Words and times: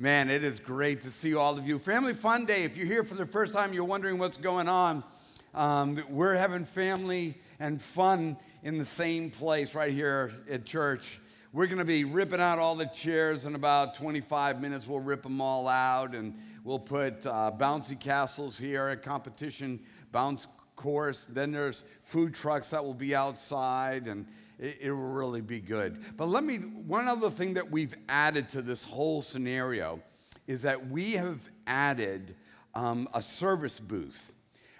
Man, 0.00 0.30
it 0.30 0.44
is 0.44 0.60
great 0.60 1.02
to 1.02 1.10
see 1.10 1.34
all 1.34 1.58
of 1.58 1.66
you. 1.66 1.76
Family 1.80 2.14
Fun 2.14 2.44
Day. 2.44 2.62
If 2.62 2.76
you're 2.76 2.86
here 2.86 3.02
for 3.02 3.16
the 3.16 3.26
first 3.26 3.52
time, 3.52 3.72
you're 3.72 3.82
wondering 3.82 4.16
what's 4.16 4.38
going 4.38 4.68
on. 4.68 5.02
Um, 5.56 6.00
we're 6.08 6.36
having 6.36 6.64
family 6.64 7.34
and 7.58 7.82
fun 7.82 8.36
in 8.62 8.78
the 8.78 8.84
same 8.84 9.28
place 9.28 9.74
right 9.74 9.90
here 9.90 10.34
at 10.48 10.64
church. 10.64 11.20
We're 11.52 11.66
going 11.66 11.80
to 11.80 11.84
be 11.84 12.04
ripping 12.04 12.40
out 12.40 12.60
all 12.60 12.76
the 12.76 12.86
chairs 12.86 13.44
in 13.44 13.56
about 13.56 13.96
25 13.96 14.62
minutes. 14.62 14.86
We'll 14.86 15.00
rip 15.00 15.24
them 15.24 15.40
all 15.40 15.66
out 15.66 16.14
and 16.14 16.38
we'll 16.62 16.78
put 16.78 17.26
uh, 17.26 17.50
bouncy 17.58 17.98
castles 17.98 18.56
here, 18.56 18.90
a 18.90 18.96
competition 18.96 19.80
bounce 20.12 20.46
course. 20.76 21.26
Then 21.28 21.50
there's 21.50 21.82
food 22.02 22.34
trucks 22.34 22.70
that 22.70 22.84
will 22.84 22.94
be 22.94 23.16
outside 23.16 24.06
and 24.06 24.26
it, 24.58 24.78
it, 24.80 24.90
will 24.90 25.12
really 25.12 25.40
be 25.40 25.60
good. 25.60 26.02
But 26.16 26.28
let 26.28 26.44
me, 26.44 26.56
one 26.56 27.08
other 27.08 27.30
thing 27.30 27.54
that 27.54 27.70
we've 27.70 27.94
added 28.08 28.50
to 28.50 28.62
this 28.62 28.84
whole 28.84 29.22
scenario 29.22 30.00
is 30.46 30.62
that 30.62 30.88
we 30.88 31.12
have 31.12 31.38
added 31.66 32.34
um, 32.74 33.08
a 33.14 33.22
service 33.22 33.78
booth. 33.78 34.32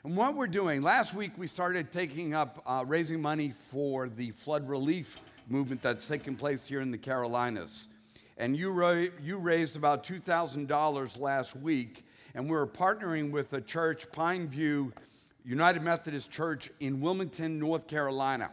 And 0.05 0.17
what 0.17 0.35
we're 0.35 0.47
doing, 0.47 0.83
last 0.83 1.15
week 1.15 1.33
we 1.37 1.47
started 1.47 1.93
taking 1.93 2.35
up 2.35 2.63
uh, 2.67 2.85
raising 2.87 3.21
money 3.21 3.51
for 3.51 4.09
the 4.09 4.31
flood 4.31 4.69
relief 4.69 5.21
movement 5.49 5.83
that's 5.83 6.07
taking 6.07 6.37
place 6.37 6.67
here 6.67 6.81
in 6.81 6.91
the 6.91 6.99
Carolinas. 6.99 7.89
And 8.37 8.57
you, 8.57 8.71
ra- 8.71 9.07
you 9.21 9.39
raised 9.39 9.77
about 9.77 10.05
$2,000 10.05 11.21
last 11.21 11.57
week, 11.57 12.07
and 12.35 12.49
we're 12.49 12.67
partnering 12.67 13.31
with 13.31 13.53
a 13.53 13.61
church, 13.61 14.09
Pineview 14.13 14.93
United 15.45 15.83
Methodist 15.83 16.31
Church 16.31 16.71
in 16.81 17.01
Wilmington, 17.01 17.59
North 17.59 17.87
Carolina. 17.87 18.51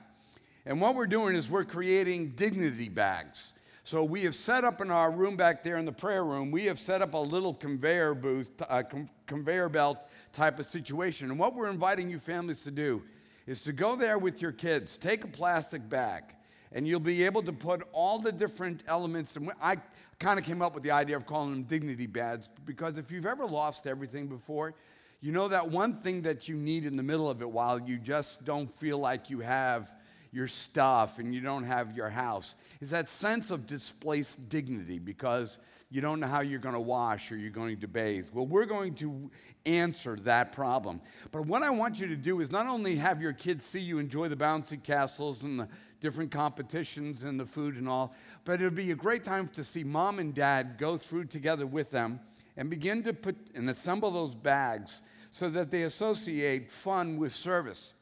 And 0.66 0.82
what 0.82 0.96
we're 0.96 1.08
doing 1.08 1.36
is 1.36 1.50
we're 1.50 1.64
creating 1.64 2.32
dignity 2.32 2.90
bags. 2.90 3.54
So 3.84 4.04
we 4.04 4.24
have 4.24 4.34
set 4.34 4.64
up 4.64 4.82
in 4.82 4.90
our 4.90 5.12
room 5.12 5.38
back 5.38 5.64
there 5.64 5.78
in 5.78 5.86
the 5.86 5.92
prayer 5.92 6.26
room, 6.26 6.50
we 6.50 6.66
have 6.66 6.80
set 6.80 7.04
up 7.04 7.14
a 7.14 7.20
little 7.20 7.54
conveyor 7.54 8.16
booth, 8.16 8.50
a 8.62 8.72
uh, 8.72 8.84
conveyor 9.28 9.70
belt 9.70 10.00
type 10.34 10.58
of 10.58 10.66
situation. 10.66 11.30
And 11.30 11.38
what 11.38 11.54
we're 11.54 11.70
inviting 11.70 12.10
you 12.10 12.18
families 12.18 12.64
to 12.64 12.72
do 12.72 13.04
is 13.46 13.62
to 13.62 13.74
go 13.74 13.96
there 13.96 14.18
with 14.18 14.42
your 14.42 14.52
kids, 14.52 14.98
take 14.98 15.24
a 15.24 15.28
plastic 15.28 15.88
bag, 15.88 16.24
and 16.72 16.88
you'll 16.88 17.00
be 17.00 17.24
able 17.24 17.44
to 17.44 17.54
put 17.54 17.84
all 17.92 18.18
the 18.18 18.32
different 18.32 18.82
elements. 18.88 19.36
And 19.36 19.52
I 19.62 19.78
kind 20.18 20.40
of 20.40 20.46
came 20.46 20.64
up 20.64 20.74
with 20.74 20.82
the 20.82 20.90
idea 20.90 21.16
of 21.16 21.28
calling 21.28 21.52
them 21.52 21.64
dignity 21.64 22.08
bags 22.08 22.50
because 22.66 22.98
if 22.98 23.12
you've 23.12 23.28
ever 23.28 23.46
lost 23.46 23.86
everything 23.86 24.26
before, 24.26 24.74
you 25.22 25.32
know 25.32 25.48
that 25.48 25.70
one 25.70 26.02
thing 26.02 26.24
that 26.24 26.50
you 26.50 26.56
need 26.56 26.86
in 26.86 26.94
the 26.94 27.04
middle 27.04 27.30
of 27.30 27.44
it 27.44 27.50
while 27.50 27.80
you 27.80 28.00
just 28.00 28.44
don't 28.46 28.74
feel 28.74 28.98
like 28.98 29.30
you 29.30 29.42
have 29.42 29.94
your 30.36 30.50
stuff 30.50 31.18
and 31.18 31.34
you 31.34 31.40
don't 31.40 31.64
have 31.64 31.96
your 31.96 32.10
house 32.10 32.58
is 32.82 32.90
that 32.90 33.10
sense 33.10 33.52
of 33.52 33.66
displaced 33.66 34.50
dignity 34.50 35.00
because 35.00 35.60
you 35.90 36.02
don't 36.02 36.20
know 36.20 36.28
how 36.28 36.42
you're 36.42 36.60
going 36.60 36.76
to 36.76 36.82
wash 36.82 37.32
or 37.32 37.38
you're 37.38 37.50
going 37.50 37.80
to 37.80 37.88
bathe. 37.88 38.28
Well, 38.34 38.46
we're 38.46 38.66
going 38.66 38.96
to 38.96 39.32
answer 39.66 40.18
that 40.24 40.52
problem. 40.52 41.00
But 41.32 41.46
what 41.46 41.64
I 41.64 41.70
want 41.70 42.02
you 42.02 42.08
to 42.08 42.18
do 42.18 42.42
is 42.42 42.52
not 42.52 42.66
only 42.66 42.98
have 42.98 43.22
your 43.22 43.32
kids 43.32 43.66
see 43.66 43.80
you 43.80 43.98
enjoy 43.98 44.28
the 44.28 44.36
bouncy 44.36 44.84
castles 44.84 45.44
and 45.44 45.58
the 45.58 45.70
different 46.02 46.32
competitions 46.32 47.24
and 47.24 47.40
the 47.40 47.46
food 47.46 47.76
and 47.78 47.88
all, 47.88 48.14
but 48.44 48.56
it'll 48.56 48.72
be 48.72 48.92
a 48.92 48.96
great 48.96 49.24
time 49.24 49.48
to 49.54 49.64
see 49.64 49.86
mom 49.86 50.20
and 50.20 50.34
dad 50.34 50.76
go 50.78 50.98
through 50.98 51.26
together 51.26 51.66
with 51.66 51.92
them 51.92 52.20
and 52.58 52.70
begin 52.70 53.04
to 53.04 53.14
put 53.14 53.38
and 53.56 53.70
assemble 53.70 54.12
those 54.12 54.36
bags 54.36 55.02
so 55.32 55.50
that 55.50 55.72
they 55.72 55.84
associate 55.84 56.70
fun 56.70 57.18
with 57.18 57.32
service. 57.32 57.95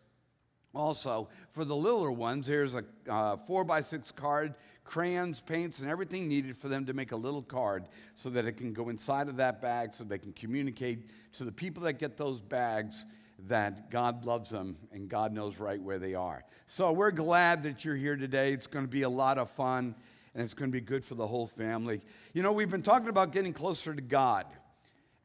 Also, 0.73 1.29
for 1.51 1.65
the 1.65 1.75
littler 1.75 2.11
ones, 2.11 2.47
here's 2.47 2.75
a 2.75 2.83
uh, 3.07 3.37
four 3.37 3.63
by 3.63 3.79
six 3.79 4.11
card, 4.11 4.55
crayons, 4.83 5.39
paints, 5.39 5.79
and 5.79 5.89
everything 5.89 6.27
needed 6.27 6.57
for 6.57 6.67
them 6.67 6.85
to 6.85 6.93
make 6.93 7.11
a 7.11 7.15
little 7.15 7.43
card 7.43 7.85
so 8.15 8.29
that 8.29 8.45
it 8.45 8.53
can 8.53 8.73
go 8.73 8.89
inside 8.89 9.27
of 9.27 9.37
that 9.37 9.61
bag 9.61 9.93
so 9.93 10.03
they 10.03 10.17
can 10.17 10.33
communicate 10.33 11.07
to 11.33 11.43
the 11.43 11.51
people 11.51 11.83
that 11.83 11.99
get 11.99 12.17
those 12.17 12.41
bags 12.41 13.05
that 13.47 13.91
God 13.91 14.25
loves 14.25 14.49
them 14.49 14.77
and 14.91 15.09
God 15.09 15.31
knows 15.31 15.59
right 15.59 15.81
where 15.81 15.99
they 15.99 16.15
are. 16.15 16.43
So 16.67 16.91
we're 16.91 17.11
glad 17.11 17.63
that 17.63 17.85
you're 17.85 17.95
here 17.95 18.15
today. 18.15 18.53
It's 18.53 18.67
going 18.67 18.85
to 18.85 18.91
be 18.91 19.03
a 19.03 19.09
lot 19.09 19.37
of 19.37 19.49
fun 19.51 19.95
and 20.33 20.43
it's 20.43 20.53
going 20.53 20.71
to 20.71 20.73
be 20.73 20.81
good 20.81 21.03
for 21.03 21.15
the 21.15 21.27
whole 21.27 21.47
family. 21.47 22.01
You 22.33 22.41
know, 22.41 22.51
we've 22.51 22.71
been 22.71 22.81
talking 22.81 23.09
about 23.09 23.31
getting 23.31 23.53
closer 23.53 23.93
to 23.93 24.01
God. 24.01 24.45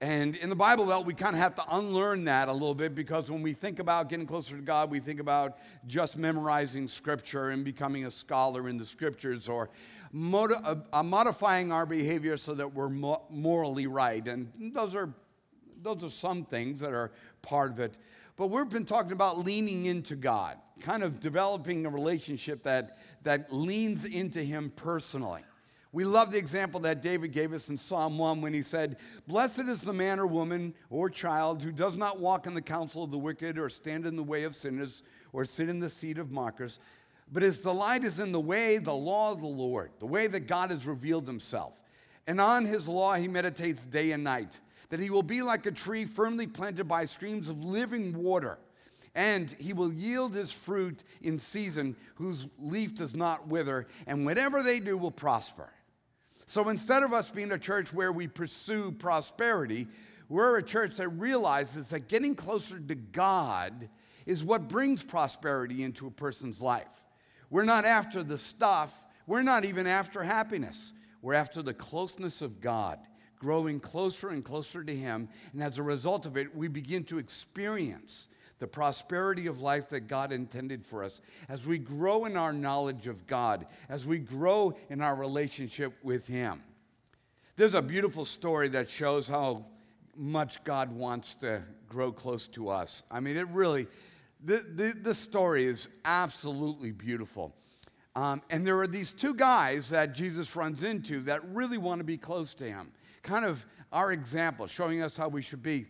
And 0.00 0.36
in 0.36 0.48
the 0.48 0.54
Bible 0.54 0.86
Belt, 0.86 1.06
we 1.06 1.14
kind 1.14 1.34
of 1.34 1.42
have 1.42 1.56
to 1.56 1.76
unlearn 1.76 2.24
that 2.24 2.48
a 2.48 2.52
little 2.52 2.74
bit 2.74 2.94
because 2.94 3.28
when 3.30 3.42
we 3.42 3.52
think 3.52 3.80
about 3.80 4.08
getting 4.08 4.26
closer 4.26 4.54
to 4.54 4.62
God, 4.62 4.92
we 4.92 5.00
think 5.00 5.18
about 5.18 5.58
just 5.88 6.16
memorizing 6.16 6.86
scripture 6.86 7.50
and 7.50 7.64
becoming 7.64 8.06
a 8.06 8.10
scholar 8.10 8.68
in 8.68 8.78
the 8.78 8.84
scriptures 8.84 9.48
or 9.48 9.70
mod- 10.12 10.52
uh, 10.52 10.76
uh, 10.92 11.02
modifying 11.02 11.72
our 11.72 11.84
behavior 11.84 12.36
so 12.36 12.54
that 12.54 12.72
we're 12.72 12.88
mo- 12.88 13.24
morally 13.28 13.88
right. 13.88 14.28
And 14.28 14.52
those 14.72 14.94
are, 14.94 15.12
those 15.82 16.04
are 16.04 16.10
some 16.10 16.44
things 16.44 16.78
that 16.78 16.92
are 16.92 17.10
part 17.42 17.72
of 17.72 17.80
it. 17.80 17.94
But 18.36 18.50
we've 18.50 18.68
been 18.68 18.86
talking 18.86 19.10
about 19.10 19.38
leaning 19.38 19.86
into 19.86 20.14
God, 20.14 20.58
kind 20.80 21.02
of 21.02 21.18
developing 21.18 21.84
a 21.86 21.90
relationship 21.90 22.62
that, 22.62 22.98
that 23.24 23.52
leans 23.52 24.04
into 24.04 24.44
Him 24.44 24.70
personally. 24.76 25.42
We 25.90 26.04
love 26.04 26.30
the 26.30 26.38
example 26.38 26.80
that 26.80 27.00
David 27.00 27.32
gave 27.32 27.54
us 27.54 27.70
in 27.70 27.78
Psalm 27.78 28.18
1 28.18 28.42
when 28.42 28.52
he 28.52 28.62
said, 28.62 28.98
Blessed 29.26 29.60
is 29.60 29.80
the 29.80 29.92
man 29.92 30.18
or 30.18 30.26
woman 30.26 30.74
or 30.90 31.08
child 31.08 31.62
who 31.62 31.72
does 31.72 31.96
not 31.96 32.20
walk 32.20 32.46
in 32.46 32.52
the 32.52 32.60
counsel 32.60 33.04
of 33.04 33.10
the 33.10 33.16
wicked 33.16 33.58
or 33.58 33.70
stand 33.70 34.04
in 34.04 34.14
the 34.14 34.22
way 34.22 34.42
of 34.42 34.54
sinners 34.54 35.02
or 35.32 35.46
sit 35.46 35.68
in 35.68 35.80
the 35.80 35.88
seat 35.88 36.18
of 36.18 36.30
mockers, 36.30 36.78
but 37.32 37.42
his 37.42 37.60
delight 37.60 38.04
is 38.04 38.18
in 38.18 38.32
the 38.32 38.40
way, 38.40 38.78
the 38.78 38.92
law 38.92 39.32
of 39.32 39.40
the 39.40 39.46
Lord, 39.46 39.90
the 39.98 40.06
way 40.06 40.26
that 40.26 40.40
God 40.40 40.70
has 40.70 40.86
revealed 40.86 41.26
himself. 41.26 41.72
And 42.26 42.40
on 42.40 42.66
his 42.66 42.86
law 42.86 43.14
he 43.14 43.28
meditates 43.28 43.84
day 43.84 44.12
and 44.12 44.22
night, 44.22 44.58
that 44.90 45.00
he 45.00 45.08
will 45.08 45.22
be 45.22 45.40
like 45.40 45.64
a 45.64 45.70
tree 45.70 46.04
firmly 46.04 46.46
planted 46.46 46.86
by 46.86 47.06
streams 47.06 47.48
of 47.48 47.62
living 47.64 48.14
water. 48.14 48.58
And 49.14 49.50
he 49.58 49.72
will 49.72 49.92
yield 49.92 50.34
his 50.34 50.52
fruit 50.52 51.02
in 51.22 51.38
season, 51.38 51.96
whose 52.16 52.46
leaf 52.58 52.94
does 52.94 53.16
not 53.16 53.48
wither, 53.48 53.86
and 54.06 54.26
whatever 54.26 54.62
they 54.62 54.80
do 54.80 54.96
will 54.96 55.10
prosper. 55.10 55.70
So 56.48 56.70
instead 56.70 57.02
of 57.02 57.12
us 57.12 57.28
being 57.28 57.52
a 57.52 57.58
church 57.58 57.92
where 57.92 58.10
we 58.10 58.26
pursue 58.26 58.90
prosperity, 58.92 59.86
we're 60.30 60.56
a 60.56 60.62
church 60.62 60.96
that 60.96 61.10
realizes 61.10 61.88
that 61.88 62.08
getting 62.08 62.34
closer 62.34 62.80
to 62.80 62.94
God 62.94 63.90
is 64.24 64.42
what 64.42 64.66
brings 64.66 65.02
prosperity 65.02 65.82
into 65.82 66.06
a 66.06 66.10
person's 66.10 66.62
life. 66.62 67.04
We're 67.50 67.66
not 67.66 67.84
after 67.84 68.22
the 68.22 68.38
stuff, 68.38 69.04
we're 69.26 69.42
not 69.42 69.66
even 69.66 69.86
after 69.86 70.22
happiness. 70.22 70.94
We're 71.20 71.34
after 71.34 71.60
the 71.60 71.74
closeness 71.74 72.40
of 72.40 72.62
God, 72.62 72.98
growing 73.38 73.78
closer 73.78 74.30
and 74.30 74.42
closer 74.42 74.82
to 74.82 74.94
Him. 74.94 75.28
And 75.52 75.62
as 75.62 75.76
a 75.76 75.82
result 75.82 76.24
of 76.24 76.38
it, 76.38 76.56
we 76.56 76.68
begin 76.68 77.04
to 77.04 77.18
experience 77.18 78.28
the 78.58 78.66
prosperity 78.66 79.46
of 79.46 79.60
life 79.60 79.88
that 79.90 80.00
God 80.08 80.32
intended 80.32 80.84
for 80.84 81.04
us, 81.04 81.20
as 81.48 81.66
we 81.66 81.78
grow 81.78 82.24
in 82.24 82.36
our 82.36 82.52
knowledge 82.52 83.06
of 83.06 83.26
God, 83.26 83.66
as 83.88 84.04
we 84.04 84.18
grow 84.18 84.76
in 84.90 85.00
our 85.00 85.14
relationship 85.14 85.92
with 86.02 86.26
Him. 86.26 86.62
There's 87.56 87.74
a 87.74 87.82
beautiful 87.82 88.24
story 88.24 88.68
that 88.68 88.88
shows 88.88 89.28
how 89.28 89.66
much 90.16 90.62
God 90.64 90.92
wants 90.92 91.34
to 91.36 91.62
grow 91.88 92.12
close 92.12 92.48
to 92.48 92.68
us. 92.68 93.02
I 93.10 93.20
mean, 93.20 93.36
it 93.36 93.48
really, 93.48 93.86
the, 94.44 94.64
the, 94.74 94.94
the 95.00 95.14
story 95.14 95.64
is 95.64 95.88
absolutely 96.04 96.92
beautiful. 96.92 97.54
Um, 98.16 98.42
and 98.50 98.66
there 98.66 98.78
are 98.80 98.88
these 98.88 99.12
two 99.12 99.34
guys 99.34 99.90
that 99.90 100.12
Jesus 100.12 100.56
runs 100.56 100.82
into 100.82 101.20
that 101.20 101.44
really 101.50 101.78
want 101.78 102.00
to 102.00 102.04
be 102.04 102.18
close 102.18 102.52
to 102.54 102.64
him, 102.64 102.90
kind 103.22 103.44
of 103.44 103.64
our 103.92 104.12
example, 104.12 104.66
showing 104.66 105.02
us 105.02 105.16
how 105.16 105.28
we 105.28 105.40
should 105.40 105.62
be. 105.62 105.86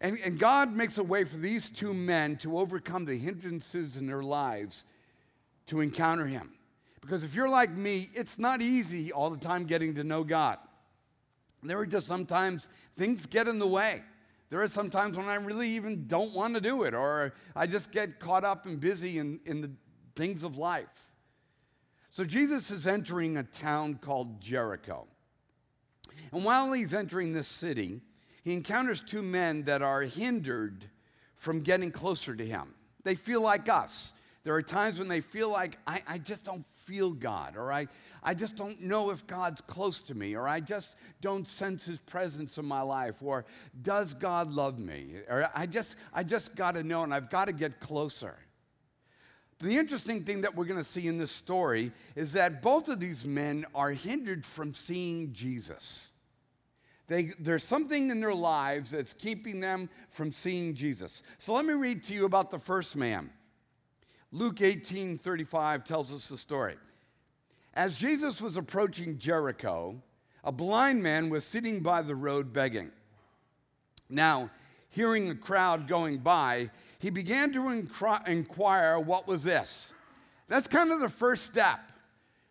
And, 0.00 0.18
and 0.24 0.38
God 0.38 0.74
makes 0.74 0.96
a 0.98 1.04
way 1.04 1.24
for 1.24 1.36
these 1.36 1.68
two 1.68 1.92
men 1.92 2.36
to 2.38 2.58
overcome 2.58 3.04
the 3.04 3.16
hindrances 3.16 3.96
in 3.96 4.06
their 4.06 4.22
lives 4.22 4.86
to 5.66 5.80
encounter 5.80 6.26
Him. 6.26 6.52
Because 7.00 7.22
if 7.24 7.34
you're 7.34 7.48
like 7.48 7.70
me, 7.70 8.08
it's 8.14 8.38
not 8.38 8.62
easy 8.62 9.12
all 9.12 9.30
the 9.30 9.38
time 9.38 9.64
getting 9.64 9.94
to 9.96 10.04
know 10.04 10.24
God. 10.24 10.58
There 11.62 11.78
are 11.78 11.86
just 11.86 12.06
sometimes 12.06 12.68
things 12.96 13.26
get 13.26 13.46
in 13.46 13.58
the 13.58 13.66
way. 13.66 14.02
There 14.48 14.62
are 14.62 14.68
sometimes 14.68 15.16
when 15.16 15.26
I 15.26 15.36
really 15.36 15.68
even 15.70 16.06
don't 16.06 16.34
want 16.34 16.54
to 16.54 16.60
do 16.60 16.82
it, 16.84 16.94
or 16.94 17.34
I 17.54 17.66
just 17.66 17.92
get 17.92 18.18
caught 18.18 18.42
up 18.42 18.66
and 18.66 18.80
busy 18.80 19.18
in, 19.18 19.38
in 19.44 19.60
the 19.60 19.70
things 20.16 20.42
of 20.42 20.56
life. 20.56 21.12
So 22.10 22.24
Jesus 22.24 22.70
is 22.70 22.86
entering 22.86 23.36
a 23.36 23.44
town 23.44 23.96
called 23.96 24.40
Jericho. 24.40 25.06
And 26.32 26.44
while 26.44 26.72
he's 26.72 26.92
entering 26.92 27.32
this 27.32 27.46
city, 27.46 28.00
he 28.42 28.54
encounters 28.54 29.02
two 29.02 29.22
men 29.22 29.64
that 29.64 29.82
are 29.82 30.02
hindered 30.02 30.86
from 31.36 31.60
getting 31.60 31.90
closer 31.90 32.34
to 32.34 32.44
him. 32.44 32.74
They 33.04 33.14
feel 33.14 33.40
like 33.40 33.68
us. 33.68 34.12
There 34.42 34.54
are 34.54 34.62
times 34.62 34.98
when 34.98 35.08
they 35.08 35.20
feel 35.20 35.50
like, 35.50 35.78
I, 35.86 36.00
I 36.08 36.18
just 36.18 36.44
don't 36.44 36.66
feel 36.68 37.12
God, 37.12 37.56
or 37.56 37.70
I, 37.70 37.88
I 38.22 38.32
just 38.32 38.56
don't 38.56 38.80
know 38.82 39.10
if 39.10 39.26
God's 39.26 39.60
close 39.60 40.00
to 40.02 40.14
me, 40.14 40.34
or 40.34 40.48
I 40.48 40.60
just 40.60 40.96
don't 41.20 41.46
sense 41.46 41.84
his 41.84 41.98
presence 41.98 42.56
in 42.56 42.64
my 42.64 42.80
life, 42.80 43.16
or 43.22 43.44
does 43.82 44.14
God 44.14 44.52
love 44.52 44.78
me? 44.78 45.16
Or 45.28 45.50
I 45.54 45.66
just, 45.66 45.96
I 46.14 46.22
just 46.22 46.56
got 46.56 46.74
to 46.74 46.82
know 46.82 47.02
and 47.02 47.12
I've 47.12 47.28
got 47.28 47.46
to 47.46 47.52
get 47.52 47.80
closer. 47.80 48.38
The 49.58 49.76
interesting 49.76 50.24
thing 50.24 50.40
that 50.40 50.56
we're 50.56 50.64
going 50.64 50.80
to 50.80 50.84
see 50.84 51.06
in 51.06 51.18
this 51.18 51.30
story 51.30 51.92
is 52.16 52.32
that 52.32 52.62
both 52.62 52.88
of 52.88 52.98
these 52.98 53.26
men 53.26 53.66
are 53.74 53.90
hindered 53.90 54.46
from 54.46 54.72
seeing 54.72 55.34
Jesus. 55.34 56.08
They, 57.10 57.24
there's 57.40 57.64
something 57.64 58.08
in 58.08 58.20
their 58.20 58.32
lives 58.32 58.92
that's 58.92 59.14
keeping 59.14 59.58
them 59.58 59.90
from 60.10 60.30
seeing 60.30 60.76
Jesus. 60.76 61.24
So 61.38 61.52
let 61.52 61.64
me 61.64 61.72
read 61.72 62.04
to 62.04 62.14
you 62.14 62.24
about 62.24 62.52
the 62.52 62.58
first 62.60 62.94
man. 62.94 63.30
Luke 64.30 64.62
18 64.62 65.18
35 65.18 65.82
tells 65.82 66.14
us 66.14 66.28
the 66.28 66.36
story. 66.36 66.76
As 67.74 67.98
Jesus 67.98 68.40
was 68.40 68.56
approaching 68.56 69.18
Jericho, 69.18 70.00
a 70.44 70.52
blind 70.52 71.02
man 71.02 71.30
was 71.30 71.44
sitting 71.44 71.80
by 71.80 72.00
the 72.02 72.14
road 72.14 72.52
begging. 72.52 72.92
Now, 74.08 74.48
hearing 74.90 75.30
a 75.30 75.34
crowd 75.34 75.88
going 75.88 76.18
by, 76.18 76.70
he 77.00 77.10
began 77.10 77.52
to 77.54 77.70
inquire 78.28 79.00
what 79.00 79.26
was 79.26 79.42
this. 79.42 79.92
That's 80.46 80.68
kind 80.68 80.92
of 80.92 81.00
the 81.00 81.08
first 81.08 81.44
step 81.44 81.89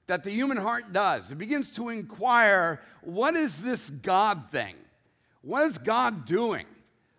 that 0.10 0.24
the 0.24 0.32
human 0.32 0.58
heart 0.58 0.92
does. 0.92 1.32
It 1.32 1.38
begins 1.38 1.70
to 1.74 1.90
inquire 1.90 2.82
what 3.02 3.36
is 3.36 3.62
this 3.62 3.92
God 3.92 4.50
thing? 4.50 4.74
What 5.44 5.68
is 5.68 5.78
God 5.78 6.26
doing? 6.26 6.66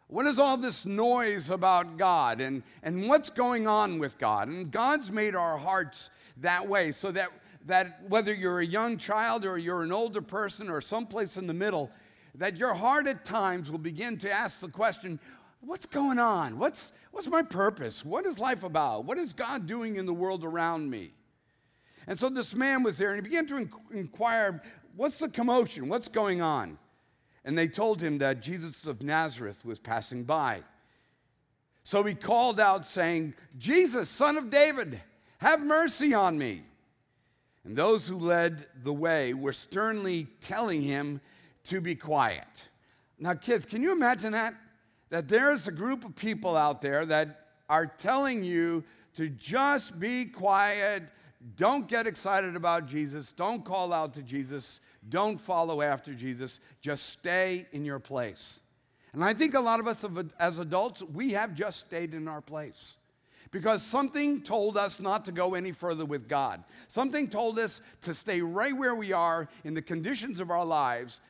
What 0.08 0.26
is 0.26 0.40
all 0.40 0.56
this 0.56 0.84
noise 0.84 1.50
about 1.50 1.98
God 1.98 2.40
and, 2.40 2.64
and 2.82 3.08
what's 3.08 3.30
going 3.30 3.68
on 3.68 4.00
with 4.00 4.18
God? 4.18 4.48
And 4.48 4.72
God's 4.72 5.12
made 5.12 5.36
our 5.36 5.56
hearts 5.56 6.10
that 6.38 6.66
way 6.68 6.90
so 6.90 7.12
that, 7.12 7.28
that 7.66 8.02
whether 8.08 8.34
you're 8.34 8.58
a 8.58 8.66
young 8.66 8.98
child 8.98 9.44
or 9.44 9.56
you're 9.56 9.84
an 9.84 9.92
older 9.92 10.20
person 10.20 10.68
or 10.68 10.80
someplace 10.80 11.36
in 11.36 11.46
the 11.46 11.54
middle, 11.54 11.92
that 12.34 12.56
your 12.56 12.74
heart 12.74 13.06
at 13.06 13.24
times 13.24 13.70
will 13.70 13.78
begin 13.78 14.18
to 14.18 14.32
ask 14.32 14.58
the 14.58 14.68
question, 14.68 15.20
what's 15.60 15.86
going 15.86 16.18
on? 16.18 16.58
What's, 16.58 16.92
what's 17.12 17.28
my 17.28 17.42
purpose? 17.42 18.04
What 18.04 18.26
is 18.26 18.40
life 18.40 18.64
about? 18.64 19.04
What 19.04 19.16
is 19.16 19.32
God 19.32 19.68
doing 19.68 19.94
in 19.94 20.06
the 20.06 20.12
world 20.12 20.42
around 20.42 20.90
me? 20.90 21.12
And 22.06 22.18
so 22.18 22.28
this 22.28 22.54
man 22.54 22.82
was 22.82 22.98
there 22.98 23.12
and 23.12 23.16
he 23.16 23.22
began 23.22 23.46
to 23.48 23.68
inquire, 23.92 24.62
What's 24.96 25.18
the 25.18 25.28
commotion? 25.28 25.88
What's 25.88 26.08
going 26.08 26.42
on? 26.42 26.78
And 27.44 27.56
they 27.56 27.68
told 27.68 28.02
him 28.02 28.18
that 28.18 28.40
Jesus 28.40 28.86
of 28.86 29.02
Nazareth 29.02 29.64
was 29.64 29.78
passing 29.78 30.24
by. 30.24 30.62
So 31.84 32.02
he 32.02 32.14
called 32.14 32.60
out, 32.60 32.86
saying, 32.86 33.34
Jesus, 33.56 34.08
son 34.08 34.36
of 34.36 34.50
David, 34.50 35.00
have 35.38 35.64
mercy 35.64 36.12
on 36.12 36.36
me. 36.36 36.62
And 37.64 37.76
those 37.76 38.06
who 38.06 38.18
led 38.18 38.66
the 38.82 38.92
way 38.92 39.32
were 39.32 39.52
sternly 39.52 40.26
telling 40.42 40.82
him 40.82 41.20
to 41.64 41.80
be 41.80 41.94
quiet. 41.94 42.68
Now, 43.18 43.34
kids, 43.34 43.66
can 43.66 43.82
you 43.82 43.92
imagine 43.92 44.32
that? 44.32 44.54
That 45.10 45.28
there's 45.28 45.66
a 45.68 45.72
group 45.72 46.04
of 46.04 46.14
people 46.14 46.56
out 46.56 46.82
there 46.82 47.04
that 47.06 47.46
are 47.68 47.86
telling 47.86 48.44
you 48.44 48.84
to 49.16 49.28
just 49.28 49.98
be 49.98 50.24
quiet, 50.24 51.04
don't 51.56 51.88
get 51.88 52.06
excited 52.06 52.54
about 52.54 52.86
Jesus. 52.86 53.32
Don't 53.32 53.64
call 53.64 53.92
out 53.92 54.14
to 54.14 54.22
Jesus. 54.22 54.80
Don't 55.08 55.40
follow 55.40 55.80
after 55.80 56.14
Jesus. 56.14 56.60
Just 56.82 57.08
stay 57.08 57.66
in 57.72 57.84
your 57.84 57.98
place. 57.98 58.60
And 59.12 59.24
I 59.24 59.32
think 59.32 59.54
a 59.54 59.60
lot 59.60 59.80
of 59.80 59.86
us 59.86 60.04
as 60.38 60.58
adults, 60.58 61.02
we 61.02 61.32
have 61.32 61.54
just 61.54 61.80
stayed 61.86 62.14
in 62.14 62.28
our 62.28 62.40
place 62.40 62.96
because 63.50 63.82
something 63.82 64.42
told 64.42 64.76
us 64.76 65.00
not 65.00 65.24
to 65.24 65.32
go 65.32 65.54
any 65.54 65.72
further 65.72 66.04
with 66.04 66.28
God. 66.28 66.62
Something 66.88 67.28
told 67.28 67.58
us 67.58 67.80
to 68.02 68.14
stay 68.14 68.40
right 68.40 68.76
where 68.76 68.94
we 68.94 69.12
are 69.12 69.48
in 69.64 69.74
the 69.74 69.82
conditions 69.82 70.38
of 70.40 70.50
our 70.50 70.64
lives, 70.64 71.20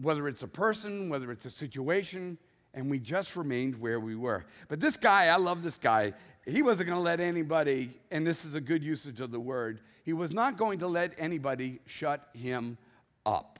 whether 0.00 0.26
it's 0.26 0.42
a 0.42 0.48
person, 0.48 1.08
whether 1.08 1.30
it's 1.30 1.44
a 1.44 1.50
situation, 1.50 2.38
and 2.74 2.90
we 2.90 2.98
just 2.98 3.36
remained 3.36 3.80
where 3.80 4.00
we 4.00 4.16
were. 4.16 4.44
But 4.68 4.80
this 4.80 4.96
guy, 4.96 5.26
I 5.26 5.36
love 5.36 5.62
this 5.62 5.78
guy 5.78 6.14
he 6.46 6.62
wasn't 6.62 6.88
going 6.88 6.98
to 6.98 7.02
let 7.02 7.20
anybody, 7.20 7.90
and 8.10 8.26
this 8.26 8.44
is 8.44 8.54
a 8.54 8.60
good 8.60 8.82
usage 8.82 9.20
of 9.20 9.30
the 9.30 9.40
word, 9.40 9.80
he 10.04 10.12
was 10.12 10.32
not 10.32 10.56
going 10.56 10.78
to 10.80 10.86
let 10.86 11.14
anybody 11.18 11.80
shut 11.86 12.28
him 12.34 12.78
up. 13.26 13.58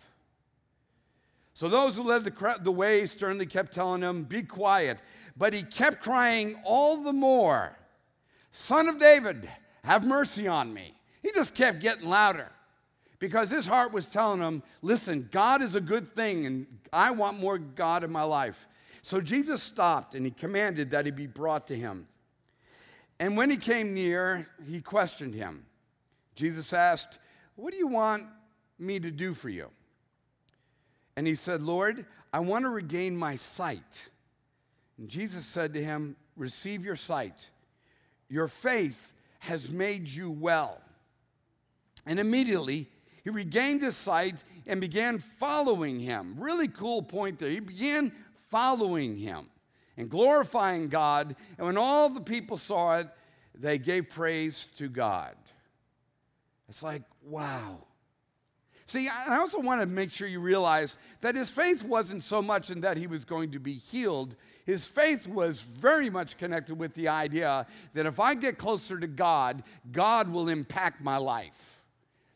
So 1.55 1.69
those 1.69 1.94
who 1.94 2.03
led 2.03 2.25
the, 2.25 2.59
the 2.62 2.73
way 2.73 3.05
sternly 3.06 3.44
kept 3.44 3.75
telling 3.75 4.00
him, 4.00 4.25
Be 4.25 4.43
quiet. 4.43 5.03
But 5.37 5.53
he 5.53 5.62
kept 5.62 6.03
crying 6.03 6.56
all 6.65 7.03
the 7.03 7.12
more, 7.12 7.77
Son 8.53 8.88
of 8.88 8.99
David, 8.99 9.49
have 9.85 10.06
mercy 10.06 10.49
on 10.49 10.73
me. 10.73 10.94
He 11.23 11.31
just 11.32 11.55
kept 11.55 11.81
getting 11.81 12.09
louder 12.09 12.49
because 13.19 13.50
his 13.50 13.67
heart 13.67 13.93
was 13.93 14.06
telling 14.06 14.41
him, 14.41 14.62
Listen, 14.81 15.29
God 15.31 15.61
is 15.61 15.75
a 15.75 15.81
good 15.81 16.15
thing, 16.17 16.47
and 16.47 16.67
I 16.93 17.11
want 17.11 17.38
more 17.38 17.59
God 17.59 18.05
in 18.05 18.11
my 18.11 18.23
life. 18.23 18.67
So 19.03 19.21
Jesus 19.21 19.62
stopped 19.62 20.15
and 20.15 20.25
he 20.25 20.31
commanded 20.31 20.91
that 20.91 21.05
he 21.05 21.11
be 21.11 21.27
brought 21.27 21.67
to 21.69 21.77
him. 21.77 22.06
And 23.20 23.37
when 23.37 23.50
he 23.50 23.58
came 23.58 23.94
near, 23.94 24.49
he 24.67 24.81
questioned 24.81 25.34
him. 25.34 25.67
Jesus 26.34 26.72
asked, 26.72 27.19
What 27.55 27.70
do 27.70 27.76
you 27.76 27.87
want 27.87 28.25
me 28.78 28.99
to 28.99 29.11
do 29.11 29.34
for 29.34 29.50
you? 29.50 29.69
And 31.17 31.26
he 31.26 31.34
said, 31.34 31.61
Lord, 31.61 32.06
I 32.32 32.40
want 32.40 32.64
to 32.64 32.70
regain 32.70 33.14
my 33.14 33.37
sight. 33.37 34.08
And 34.96 35.06
Jesus 35.06 35.44
said 35.44 35.75
to 35.75 35.84
him, 35.84 36.17
Receive 36.34 36.82
your 36.82 36.96
sight. 36.96 37.50
Your 38.31 38.49
faith 38.49 39.12
has 39.40 39.70
made 39.70 40.08
you 40.08 40.31
well. 40.31 40.81
And 42.06 42.19
immediately 42.19 42.88
he 43.22 43.28
regained 43.28 43.82
his 43.82 43.96
sight 43.96 44.43
and 44.67 44.81
began 44.81 45.19
following 45.19 46.00
him. 46.00 46.37
Really 46.38 46.69
cool 46.69 47.02
point 47.02 47.38
there. 47.38 47.50
He 47.50 47.61
began 47.61 48.12
following 48.49 49.19
him 49.19 49.50
and 50.00 50.11
glorifying 50.11 50.88
God. 50.88 51.37
And 51.58 51.67
when 51.67 51.79
all 51.79 52.08
the 52.08 52.20
people 52.20 52.56
saw 52.56 52.99
it, 52.99 53.08
they 53.55 53.79
gave 53.79 54.11
praise 54.11 54.67
to 54.79 54.88
God. 54.88 55.35
It's 56.69 56.82
like, 56.82 57.02
wow. 57.23 57.85
See, 58.87 59.08
I 59.08 59.37
also 59.37 59.61
want 59.61 59.82
to 59.82 59.87
make 59.87 60.11
sure 60.11 60.26
you 60.26 60.41
realize 60.41 60.97
that 61.20 61.37
his 61.37 61.50
faith 61.50 61.85
wasn't 61.85 62.25
so 62.25 62.43
much 62.43 62.70
in 62.70 62.81
that 62.81 62.97
he 62.97 63.06
was 63.06 63.25
going 63.25 63.52
to 63.52 63.61
be 63.61 63.75
healed. 63.75 64.35
His 64.64 64.88
faith 64.88 65.29
was 65.29 65.61
very 65.61 66.11
much 66.11 66.38
connected 66.38 66.76
with 66.76 66.94
the 66.94 67.08
idea 67.08 67.67
that 67.93 68.06
if 68.06 68.19
I 68.19 68.35
get 68.35 68.58
closer 68.58 68.99
to 68.99 69.06
God, 69.06 69.62
God 69.93 70.32
will 70.32 70.49
impact 70.49 71.03
my 71.03 71.19
life. 71.19 71.82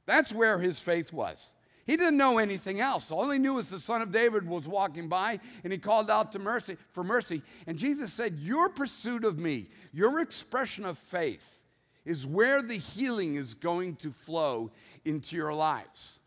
That's 0.06 0.32
where 0.32 0.58
his 0.58 0.78
faith 0.78 1.12
was. 1.12 1.53
He 1.86 1.96
didn't 1.96 2.16
know 2.16 2.38
anything 2.38 2.80
else. 2.80 3.10
All 3.10 3.30
he 3.30 3.38
knew 3.38 3.54
was 3.54 3.68
the 3.68 3.78
son 3.78 4.00
of 4.00 4.10
David 4.10 4.48
was 4.48 4.66
walking 4.66 5.08
by 5.08 5.38
and 5.62 5.72
he 5.72 5.78
called 5.78 6.10
out 6.10 6.32
to 6.32 6.38
mercy 6.38 6.76
for 6.92 7.04
mercy. 7.04 7.42
And 7.66 7.76
Jesus 7.76 8.12
said, 8.12 8.38
Your 8.38 8.68
pursuit 8.68 9.24
of 9.24 9.38
me, 9.38 9.66
your 9.92 10.20
expression 10.20 10.86
of 10.86 10.96
faith 10.96 11.62
is 12.06 12.26
where 12.26 12.62
the 12.62 12.76
healing 12.76 13.34
is 13.34 13.54
going 13.54 13.96
to 13.96 14.10
flow 14.10 14.70
into 15.04 15.36
your 15.36 15.52
lives. 15.52 16.20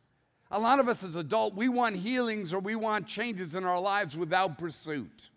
A 0.51 0.59
lot 0.59 0.79
of 0.79 0.87
us 0.87 1.03
as 1.03 1.15
adults, 1.15 1.55
we 1.55 1.69
want 1.69 1.95
healings 1.95 2.53
or 2.53 2.59
we 2.59 2.75
want 2.75 3.07
changes 3.07 3.55
in 3.55 3.65
our 3.65 3.79
lives 3.79 4.15
without 4.15 4.57
pursuit. 4.57 5.29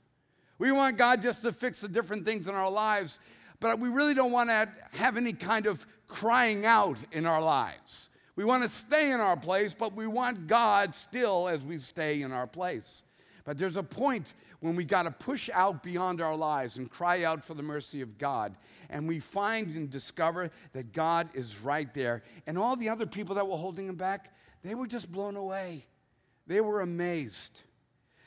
We 0.58 0.70
want 0.70 0.98
God 0.98 1.22
just 1.22 1.42
to 1.42 1.52
fix 1.52 1.80
the 1.80 1.88
different 1.88 2.26
things 2.26 2.46
in 2.46 2.54
our 2.54 2.70
lives, 2.70 3.18
but 3.58 3.78
we 3.78 3.88
really 3.88 4.14
don't 4.14 4.30
want 4.30 4.50
to 4.50 4.68
have 4.92 5.16
any 5.16 5.32
kind 5.32 5.66
of 5.66 5.86
crying 6.06 6.66
out 6.66 6.98
in 7.12 7.24
our 7.24 7.40
lives. 7.40 8.09
We 8.40 8.46
want 8.46 8.62
to 8.62 8.70
stay 8.70 9.12
in 9.12 9.20
our 9.20 9.36
place, 9.36 9.76
but 9.78 9.94
we 9.94 10.06
want 10.06 10.46
God 10.46 10.94
still 10.94 11.46
as 11.46 11.62
we 11.62 11.76
stay 11.76 12.22
in 12.22 12.32
our 12.32 12.46
place. 12.46 13.02
But 13.44 13.58
there's 13.58 13.76
a 13.76 13.82
point 13.82 14.32
when 14.60 14.76
we 14.76 14.86
got 14.86 15.02
to 15.02 15.10
push 15.10 15.50
out 15.52 15.82
beyond 15.82 16.22
our 16.22 16.34
lives 16.34 16.78
and 16.78 16.90
cry 16.90 17.24
out 17.24 17.44
for 17.44 17.52
the 17.52 17.62
mercy 17.62 18.00
of 18.00 18.16
God. 18.16 18.56
And 18.88 19.06
we 19.06 19.20
find 19.20 19.76
and 19.76 19.90
discover 19.90 20.50
that 20.72 20.94
God 20.94 21.28
is 21.34 21.60
right 21.60 21.92
there. 21.92 22.22
And 22.46 22.56
all 22.56 22.76
the 22.76 22.88
other 22.88 23.04
people 23.04 23.34
that 23.34 23.46
were 23.46 23.58
holding 23.58 23.86
him 23.86 23.96
back, 23.96 24.32
they 24.62 24.74
were 24.74 24.86
just 24.86 25.12
blown 25.12 25.36
away. 25.36 25.84
They 26.46 26.62
were 26.62 26.80
amazed. 26.80 27.60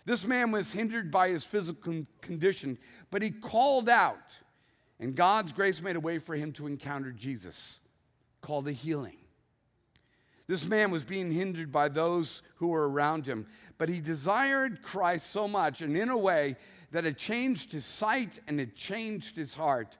This 0.05 0.27
man 0.27 0.51
was 0.51 0.71
hindered 0.71 1.09
by 1.09 1.29
his 1.29 1.43
physical 1.43 2.05
condition, 2.21 2.77
but 3.09 3.23
he 3.23 3.31
called 3.31 3.89
out. 3.89 4.29
And 4.99 5.15
God's 5.15 5.53
grace 5.53 5.81
made 5.81 5.95
a 5.95 5.99
way 5.99 6.19
for 6.19 6.35
him 6.35 6.51
to 6.51 6.67
encounter 6.67 7.11
Jesus, 7.11 7.79
called 8.41 8.67
a 8.67 8.71
healing. 8.71 9.17
This 10.53 10.65
man 10.65 10.91
was 10.91 11.03
being 11.03 11.31
hindered 11.31 11.71
by 11.71 11.89
those 11.89 12.43
who 12.57 12.67
were 12.67 12.87
around 12.87 13.25
him, 13.25 13.47
but 13.79 13.89
he 13.89 13.99
desired 13.99 14.83
Christ 14.83 15.31
so 15.31 15.47
much 15.47 15.81
and 15.81 15.97
in 15.97 16.09
a 16.09 16.17
way 16.17 16.57
that 16.91 17.07
it 17.07 17.17
changed 17.17 17.71
his 17.71 17.87
sight 17.87 18.39
and 18.47 18.61
it 18.61 18.75
changed 18.75 19.35
his 19.35 19.55
heart. 19.55 19.97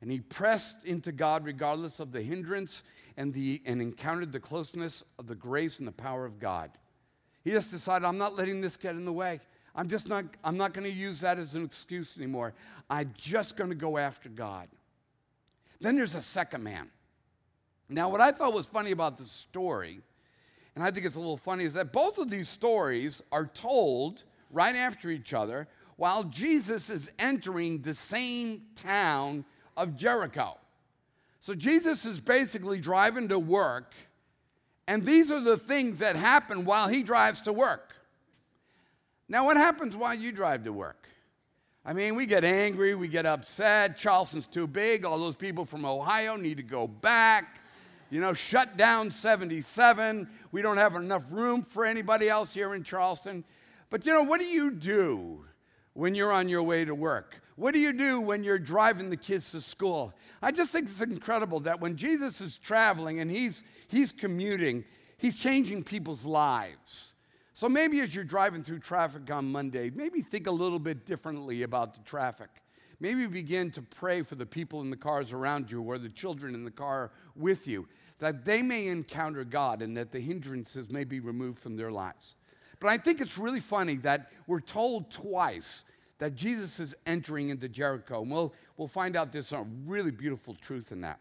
And 0.00 0.10
he 0.10 0.20
pressed 0.20 0.86
into 0.86 1.12
God 1.12 1.44
regardless 1.44 2.00
of 2.00 2.12
the 2.12 2.22
hindrance 2.22 2.82
and, 3.18 3.34
the, 3.34 3.60
and 3.66 3.82
encountered 3.82 4.32
the 4.32 4.40
closeness 4.40 5.04
of 5.18 5.26
the 5.26 5.34
grace 5.34 5.80
and 5.80 5.86
the 5.86 5.92
power 5.92 6.24
of 6.24 6.38
God. 6.38 6.70
He 7.44 7.50
just 7.50 7.70
decided, 7.70 8.06
I'm 8.06 8.16
not 8.16 8.34
letting 8.34 8.62
this 8.62 8.78
get 8.78 8.94
in 8.94 9.04
the 9.04 9.12
way. 9.12 9.38
I'm 9.74 9.90
just 9.90 10.08
not, 10.08 10.24
I'm 10.42 10.56
not 10.56 10.72
going 10.72 10.90
to 10.90 10.98
use 10.98 11.20
that 11.20 11.38
as 11.38 11.54
an 11.54 11.62
excuse 11.62 12.16
anymore. 12.16 12.54
I'm 12.88 13.12
just 13.18 13.54
going 13.54 13.68
to 13.68 13.76
go 13.76 13.98
after 13.98 14.30
God. 14.30 14.68
Then 15.78 15.94
there's 15.94 16.14
a 16.14 16.22
second 16.22 16.64
man. 16.64 16.90
Now, 17.90 18.08
what 18.08 18.20
I 18.20 18.30
thought 18.30 18.52
was 18.52 18.66
funny 18.66 18.92
about 18.92 19.18
the 19.18 19.24
story, 19.24 20.00
and 20.74 20.84
I 20.84 20.92
think 20.92 21.06
it's 21.06 21.16
a 21.16 21.20
little 21.20 21.36
funny, 21.36 21.64
is 21.64 21.74
that 21.74 21.92
both 21.92 22.18
of 22.18 22.30
these 22.30 22.48
stories 22.48 23.20
are 23.32 23.46
told 23.46 24.22
right 24.50 24.76
after 24.76 25.10
each 25.10 25.34
other 25.34 25.66
while 25.96 26.24
Jesus 26.24 26.88
is 26.88 27.12
entering 27.18 27.82
the 27.82 27.92
same 27.92 28.62
town 28.76 29.44
of 29.76 29.96
Jericho. 29.96 30.56
So 31.40 31.54
Jesus 31.54 32.06
is 32.06 32.20
basically 32.20 32.80
driving 32.80 33.28
to 33.28 33.38
work, 33.38 33.92
and 34.86 35.04
these 35.04 35.30
are 35.30 35.40
the 35.40 35.56
things 35.56 35.96
that 35.98 36.14
happen 36.14 36.64
while 36.64 36.88
he 36.88 37.02
drives 37.02 37.42
to 37.42 37.52
work. 37.52 37.94
Now, 39.28 39.44
what 39.44 39.56
happens 39.56 39.96
while 39.96 40.14
you 40.14 40.32
drive 40.32 40.64
to 40.64 40.72
work? 40.72 41.08
I 41.84 41.92
mean, 41.92 42.14
we 42.14 42.26
get 42.26 42.44
angry, 42.44 42.94
we 42.94 43.08
get 43.08 43.26
upset. 43.26 43.96
Charleston's 43.96 44.46
too 44.46 44.66
big. 44.66 45.04
All 45.04 45.18
those 45.18 45.34
people 45.34 45.64
from 45.64 45.84
Ohio 45.84 46.36
need 46.36 46.58
to 46.58 46.62
go 46.62 46.86
back. 46.86 47.59
You 48.10 48.20
know, 48.20 48.32
shut 48.32 48.76
down 48.76 49.10
77. 49.10 50.28
We 50.52 50.62
don't 50.62 50.76
have 50.76 50.96
enough 50.96 51.22
room 51.30 51.62
for 51.62 51.84
anybody 51.84 52.28
else 52.28 52.52
here 52.52 52.74
in 52.74 52.82
Charleston. 52.82 53.44
But 53.88 54.04
you 54.04 54.12
know, 54.12 54.24
what 54.24 54.40
do 54.40 54.46
you 54.46 54.72
do 54.72 55.44
when 55.94 56.14
you're 56.14 56.32
on 56.32 56.48
your 56.48 56.62
way 56.62 56.84
to 56.84 56.94
work? 56.94 57.40
What 57.56 57.74
do 57.74 57.80
you 57.80 57.92
do 57.92 58.20
when 58.20 58.42
you're 58.42 58.58
driving 58.58 59.10
the 59.10 59.16
kids 59.16 59.52
to 59.52 59.60
school? 59.60 60.14
I 60.40 60.50
just 60.50 60.70
think 60.70 60.86
it's 60.86 61.00
incredible 61.02 61.60
that 61.60 61.80
when 61.80 61.94
Jesus 61.94 62.40
is 62.40 62.56
traveling 62.56 63.20
and 63.20 63.30
he's, 63.30 63.64
he's 63.86 64.12
commuting, 64.12 64.84
he's 65.18 65.36
changing 65.36 65.82
people's 65.82 66.24
lives. 66.24 67.14
So 67.52 67.68
maybe 67.68 68.00
as 68.00 68.14
you're 68.14 68.24
driving 68.24 68.62
through 68.62 68.78
traffic 68.78 69.30
on 69.30 69.52
Monday, 69.52 69.90
maybe 69.94 70.22
think 70.22 70.46
a 70.46 70.50
little 70.50 70.78
bit 70.78 71.04
differently 71.04 71.62
about 71.62 71.94
the 71.94 72.00
traffic. 72.00 72.48
Maybe 73.00 73.26
begin 73.26 73.70
to 73.72 73.82
pray 73.82 74.22
for 74.22 74.34
the 74.34 74.46
people 74.46 74.80
in 74.80 74.90
the 74.90 74.96
cars 74.96 75.32
around 75.32 75.70
you 75.70 75.82
or 75.82 75.98
the 75.98 76.08
children 76.08 76.54
in 76.54 76.64
the 76.64 76.70
car 76.70 77.10
with 77.34 77.68
you, 77.68 77.88
that 78.20 78.44
they 78.44 78.62
may 78.62 78.86
encounter 78.86 79.44
God 79.44 79.82
and 79.82 79.96
that 79.96 80.12
the 80.12 80.20
hindrances 80.20 80.88
may 80.90 81.04
be 81.04 81.20
removed 81.20 81.58
from 81.58 81.76
their 81.76 81.90
lives. 81.90 82.36
But 82.78 82.88
I 82.88 82.96
think 82.96 83.20
it's 83.20 83.36
really 83.36 83.60
funny 83.60 83.96
that 83.96 84.30
we're 84.46 84.60
told 84.60 85.10
twice 85.10 85.84
that 86.18 86.34
Jesus 86.34 86.80
is 86.80 86.94
entering 87.06 87.48
into 87.48 87.68
Jericho. 87.68 88.22
And 88.22 88.30
we'll, 88.30 88.54
we'll 88.76 88.88
find 88.88 89.16
out 89.16 89.32
there's 89.32 89.52
a 89.52 89.66
really 89.84 90.10
beautiful 90.10 90.54
truth 90.54 90.92
in 90.92 91.00
that. 91.00 91.18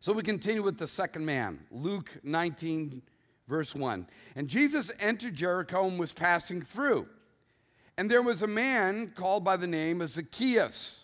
So 0.00 0.12
we 0.12 0.22
continue 0.22 0.62
with 0.62 0.78
the 0.78 0.86
second 0.86 1.24
man, 1.24 1.60
Luke 1.70 2.10
19, 2.22 3.02
verse 3.48 3.74
1. 3.74 4.06
And 4.36 4.48
Jesus 4.48 4.90
entered 5.00 5.34
Jericho 5.34 5.86
and 5.86 5.98
was 5.98 6.12
passing 6.12 6.60
through. 6.60 7.06
And 7.96 8.10
there 8.10 8.22
was 8.22 8.42
a 8.42 8.46
man 8.46 9.12
called 9.14 9.44
by 9.44 9.56
the 9.56 9.66
name 9.66 10.00
of 10.00 10.08
Zacchaeus. 10.08 11.01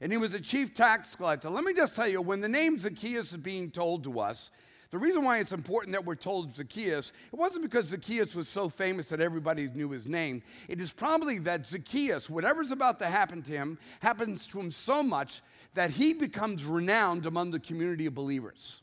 And 0.00 0.12
he 0.12 0.18
was 0.18 0.34
a 0.34 0.40
chief 0.40 0.74
tax 0.74 1.14
collector. 1.14 1.48
Let 1.48 1.64
me 1.64 1.72
just 1.72 1.94
tell 1.94 2.08
you, 2.08 2.20
when 2.20 2.40
the 2.40 2.48
name 2.48 2.78
Zacchaeus 2.78 3.30
is 3.32 3.38
being 3.38 3.70
told 3.70 4.04
to 4.04 4.20
us, 4.20 4.50
the 4.90 4.98
reason 4.98 5.24
why 5.24 5.38
it's 5.40 5.52
important 5.52 5.92
that 5.92 6.04
we're 6.04 6.14
told 6.14 6.54
Zacchaeus, 6.54 7.12
it 7.32 7.36
wasn't 7.36 7.62
because 7.62 7.86
Zacchaeus 7.86 8.34
was 8.34 8.48
so 8.48 8.68
famous 8.68 9.06
that 9.06 9.20
everybody 9.20 9.68
knew 9.74 9.90
his 9.90 10.06
name. 10.06 10.42
It 10.68 10.80
is 10.80 10.92
probably 10.92 11.38
that 11.40 11.66
Zacchaeus, 11.66 12.30
whatever's 12.30 12.70
about 12.70 13.00
to 13.00 13.06
happen 13.06 13.42
to 13.42 13.52
him, 13.52 13.78
happens 14.00 14.46
to 14.48 14.60
him 14.60 14.70
so 14.70 15.02
much 15.02 15.42
that 15.74 15.90
he 15.90 16.14
becomes 16.14 16.64
renowned 16.64 17.26
among 17.26 17.50
the 17.50 17.60
community 17.60 18.06
of 18.06 18.14
believers. 18.14 18.82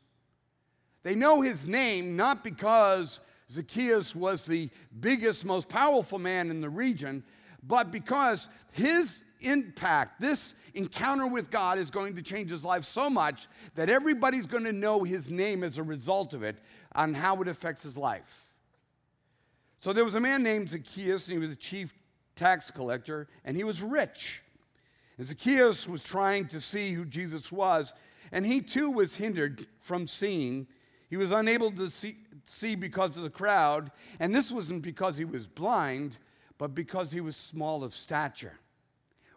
They 1.03 1.15
know 1.15 1.41
his 1.41 1.67
name 1.67 2.15
not 2.15 2.43
because 2.43 3.21
Zacchaeus 3.51 4.15
was 4.15 4.45
the 4.45 4.69
biggest, 4.99 5.45
most 5.45 5.69
powerful 5.69 6.19
man 6.19 6.49
in 6.49 6.59
the 6.59 6.69
region, 6.69 7.23
but 7.63 7.91
because 7.91 8.49
his 8.71 9.23
impact, 9.43 10.19
this 10.19 10.55
encounter 10.73 11.27
with 11.27 11.51
God 11.51 11.77
is 11.77 11.89
going 11.89 12.15
to 12.15 12.21
change 12.21 12.49
his 12.49 12.65
life 12.65 12.83
so 12.83 13.09
much 13.09 13.47
that 13.75 13.89
everybody's 13.89 14.45
going 14.45 14.63
to 14.63 14.73
know 14.73 15.03
his 15.03 15.29
name 15.29 15.63
as 15.63 15.77
a 15.77 15.83
result 15.83 16.33
of 16.33 16.43
it 16.43 16.57
on 16.95 17.13
how 17.13 17.41
it 17.41 17.47
affects 17.47 17.83
his 17.83 17.97
life. 17.97 18.47
So 19.79 19.93
there 19.93 20.05
was 20.05 20.15
a 20.15 20.19
man 20.19 20.43
named 20.43 20.69
Zacchaeus, 20.69 21.27
and 21.27 21.37
he 21.37 21.41
was 21.45 21.51
a 21.51 21.59
chief 21.59 21.93
tax 22.35 22.71
collector, 22.71 23.27
and 23.43 23.57
he 23.57 23.63
was 23.63 23.81
rich. 23.81 24.41
And 25.17 25.27
Zacchaeus 25.27 25.87
was 25.87 26.03
trying 26.03 26.47
to 26.47 26.61
see 26.61 26.93
who 26.93 27.05
Jesus 27.05 27.51
was, 27.51 27.93
and 28.31 28.45
he 28.45 28.61
too 28.61 28.89
was 28.89 29.15
hindered 29.15 29.67
from 29.79 30.07
seeing. 30.07 30.67
He 31.09 31.17
was 31.17 31.31
unable 31.31 31.71
to 31.73 31.89
see, 31.89 32.17
see 32.47 32.75
because 32.75 33.17
of 33.17 33.23
the 33.23 33.29
crowd, 33.29 33.91
and 34.19 34.33
this 34.33 34.49
wasn't 34.49 34.81
because 34.81 35.17
he 35.17 35.25
was 35.25 35.45
blind, 35.47 36.17
but 36.57 36.73
because 36.73 37.11
he 37.11 37.21
was 37.21 37.35
small 37.35 37.83
of 37.83 37.93
stature. 37.93 38.57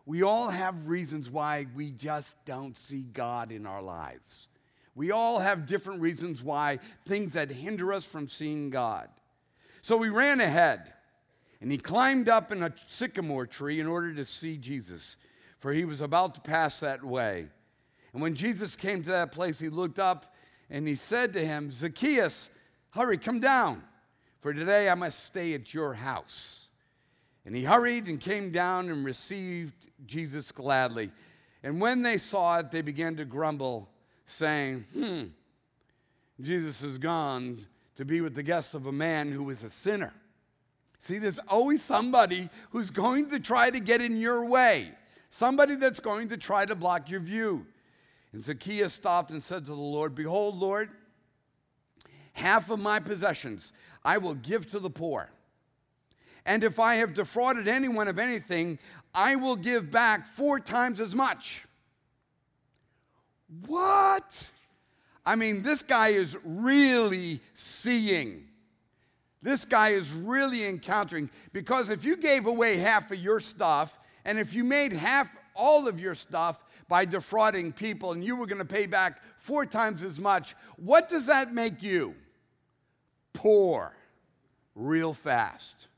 We 0.06 0.22
all 0.22 0.48
have 0.48 0.88
reasons 0.88 1.28
why 1.28 1.66
we 1.74 1.90
just 1.90 2.36
don't 2.44 2.78
see 2.78 3.02
God 3.02 3.50
in 3.50 3.66
our 3.66 3.82
lives. 3.82 4.46
We 4.94 5.10
all 5.10 5.40
have 5.40 5.66
different 5.66 6.00
reasons 6.00 6.42
why 6.42 6.78
things 7.04 7.32
that 7.32 7.50
hinder 7.50 7.92
us 7.92 8.06
from 8.06 8.28
seeing 8.28 8.70
God. 8.70 9.08
So 9.82 9.96
we 9.96 10.08
ran 10.08 10.40
ahead 10.40 10.92
and 11.60 11.72
he 11.72 11.78
climbed 11.78 12.28
up 12.28 12.52
in 12.52 12.62
a 12.62 12.72
sycamore 12.86 13.46
tree 13.46 13.80
in 13.80 13.86
order 13.86 14.14
to 14.14 14.24
see 14.24 14.56
Jesus, 14.56 15.16
for 15.58 15.72
he 15.72 15.84
was 15.84 16.00
about 16.00 16.34
to 16.36 16.40
pass 16.40 16.80
that 16.80 17.02
way. 17.02 17.48
And 18.12 18.22
when 18.22 18.34
Jesus 18.34 18.76
came 18.76 19.02
to 19.02 19.10
that 19.10 19.32
place, 19.32 19.58
he 19.58 19.68
looked 19.68 19.98
up 19.98 20.34
and 20.70 20.86
he 20.86 20.94
said 20.94 21.32
to 21.32 21.44
him, 21.44 21.70
Zacchaeus, 21.70 22.48
hurry, 22.90 23.18
come 23.18 23.40
down, 23.40 23.82
for 24.40 24.54
today 24.54 24.88
I 24.88 24.94
must 24.94 25.24
stay 25.24 25.52
at 25.54 25.74
your 25.74 25.94
house. 25.94 26.65
And 27.46 27.54
he 27.54 27.62
hurried 27.62 28.08
and 28.08 28.20
came 28.20 28.50
down 28.50 28.90
and 28.90 29.04
received 29.04 29.72
Jesus 30.04 30.50
gladly. 30.50 31.12
And 31.62 31.80
when 31.80 32.02
they 32.02 32.18
saw 32.18 32.58
it, 32.58 32.72
they 32.72 32.82
began 32.82 33.16
to 33.16 33.24
grumble, 33.24 33.88
saying, 34.26 34.84
Hmm, 34.92 35.24
Jesus 36.40 36.82
is 36.82 36.98
gone 36.98 37.64
to 37.94 38.04
be 38.04 38.20
with 38.20 38.34
the 38.34 38.42
guests 38.42 38.74
of 38.74 38.86
a 38.86 38.92
man 38.92 39.30
who 39.30 39.48
is 39.50 39.62
a 39.62 39.70
sinner. 39.70 40.12
See, 40.98 41.18
there's 41.18 41.38
always 41.48 41.82
somebody 41.82 42.50
who's 42.70 42.90
going 42.90 43.30
to 43.30 43.38
try 43.38 43.70
to 43.70 43.78
get 43.78 44.00
in 44.00 44.20
your 44.20 44.44
way, 44.44 44.90
somebody 45.30 45.76
that's 45.76 46.00
going 46.00 46.28
to 46.30 46.36
try 46.36 46.66
to 46.66 46.74
block 46.74 47.08
your 47.08 47.20
view. 47.20 47.64
And 48.32 48.44
Zacchaeus 48.44 48.92
stopped 48.92 49.30
and 49.30 49.42
said 49.42 49.64
to 49.66 49.70
the 49.70 49.76
Lord, 49.76 50.16
Behold, 50.16 50.56
Lord, 50.56 50.90
half 52.32 52.70
of 52.70 52.80
my 52.80 52.98
possessions 52.98 53.72
I 54.04 54.18
will 54.18 54.34
give 54.34 54.68
to 54.70 54.80
the 54.80 54.90
poor. 54.90 55.30
And 56.46 56.62
if 56.62 56.78
I 56.78 56.94
have 56.96 57.12
defrauded 57.12 57.68
anyone 57.68 58.08
of 58.08 58.18
anything, 58.18 58.78
I 59.12 59.34
will 59.34 59.56
give 59.56 59.90
back 59.90 60.28
four 60.28 60.60
times 60.60 61.00
as 61.00 61.14
much. 61.14 61.62
What? 63.66 64.48
I 65.24 65.34
mean, 65.34 65.62
this 65.62 65.82
guy 65.82 66.08
is 66.08 66.36
really 66.44 67.40
seeing. 67.54 68.44
This 69.42 69.64
guy 69.64 69.90
is 69.90 70.12
really 70.12 70.66
encountering. 70.66 71.30
Because 71.52 71.90
if 71.90 72.04
you 72.04 72.16
gave 72.16 72.46
away 72.46 72.76
half 72.76 73.10
of 73.10 73.18
your 73.18 73.40
stuff, 73.40 73.98
and 74.24 74.38
if 74.38 74.54
you 74.54 74.62
made 74.62 74.92
half 74.92 75.28
all 75.54 75.88
of 75.88 75.98
your 75.98 76.14
stuff 76.14 76.58
by 76.88 77.04
defrauding 77.04 77.72
people, 77.72 78.12
and 78.12 78.24
you 78.24 78.36
were 78.36 78.46
going 78.46 78.58
to 78.60 78.64
pay 78.64 78.86
back 78.86 79.20
four 79.38 79.66
times 79.66 80.04
as 80.04 80.20
much, 80.20 80.54
what 80.76 81.08
does 81.08 81.26
that 81.26 81.52
make 81.52 81.82
you? 81.82 82.14
Poor, 83.32 83.92
real 84.76 85.12
fast. 85.12 85.88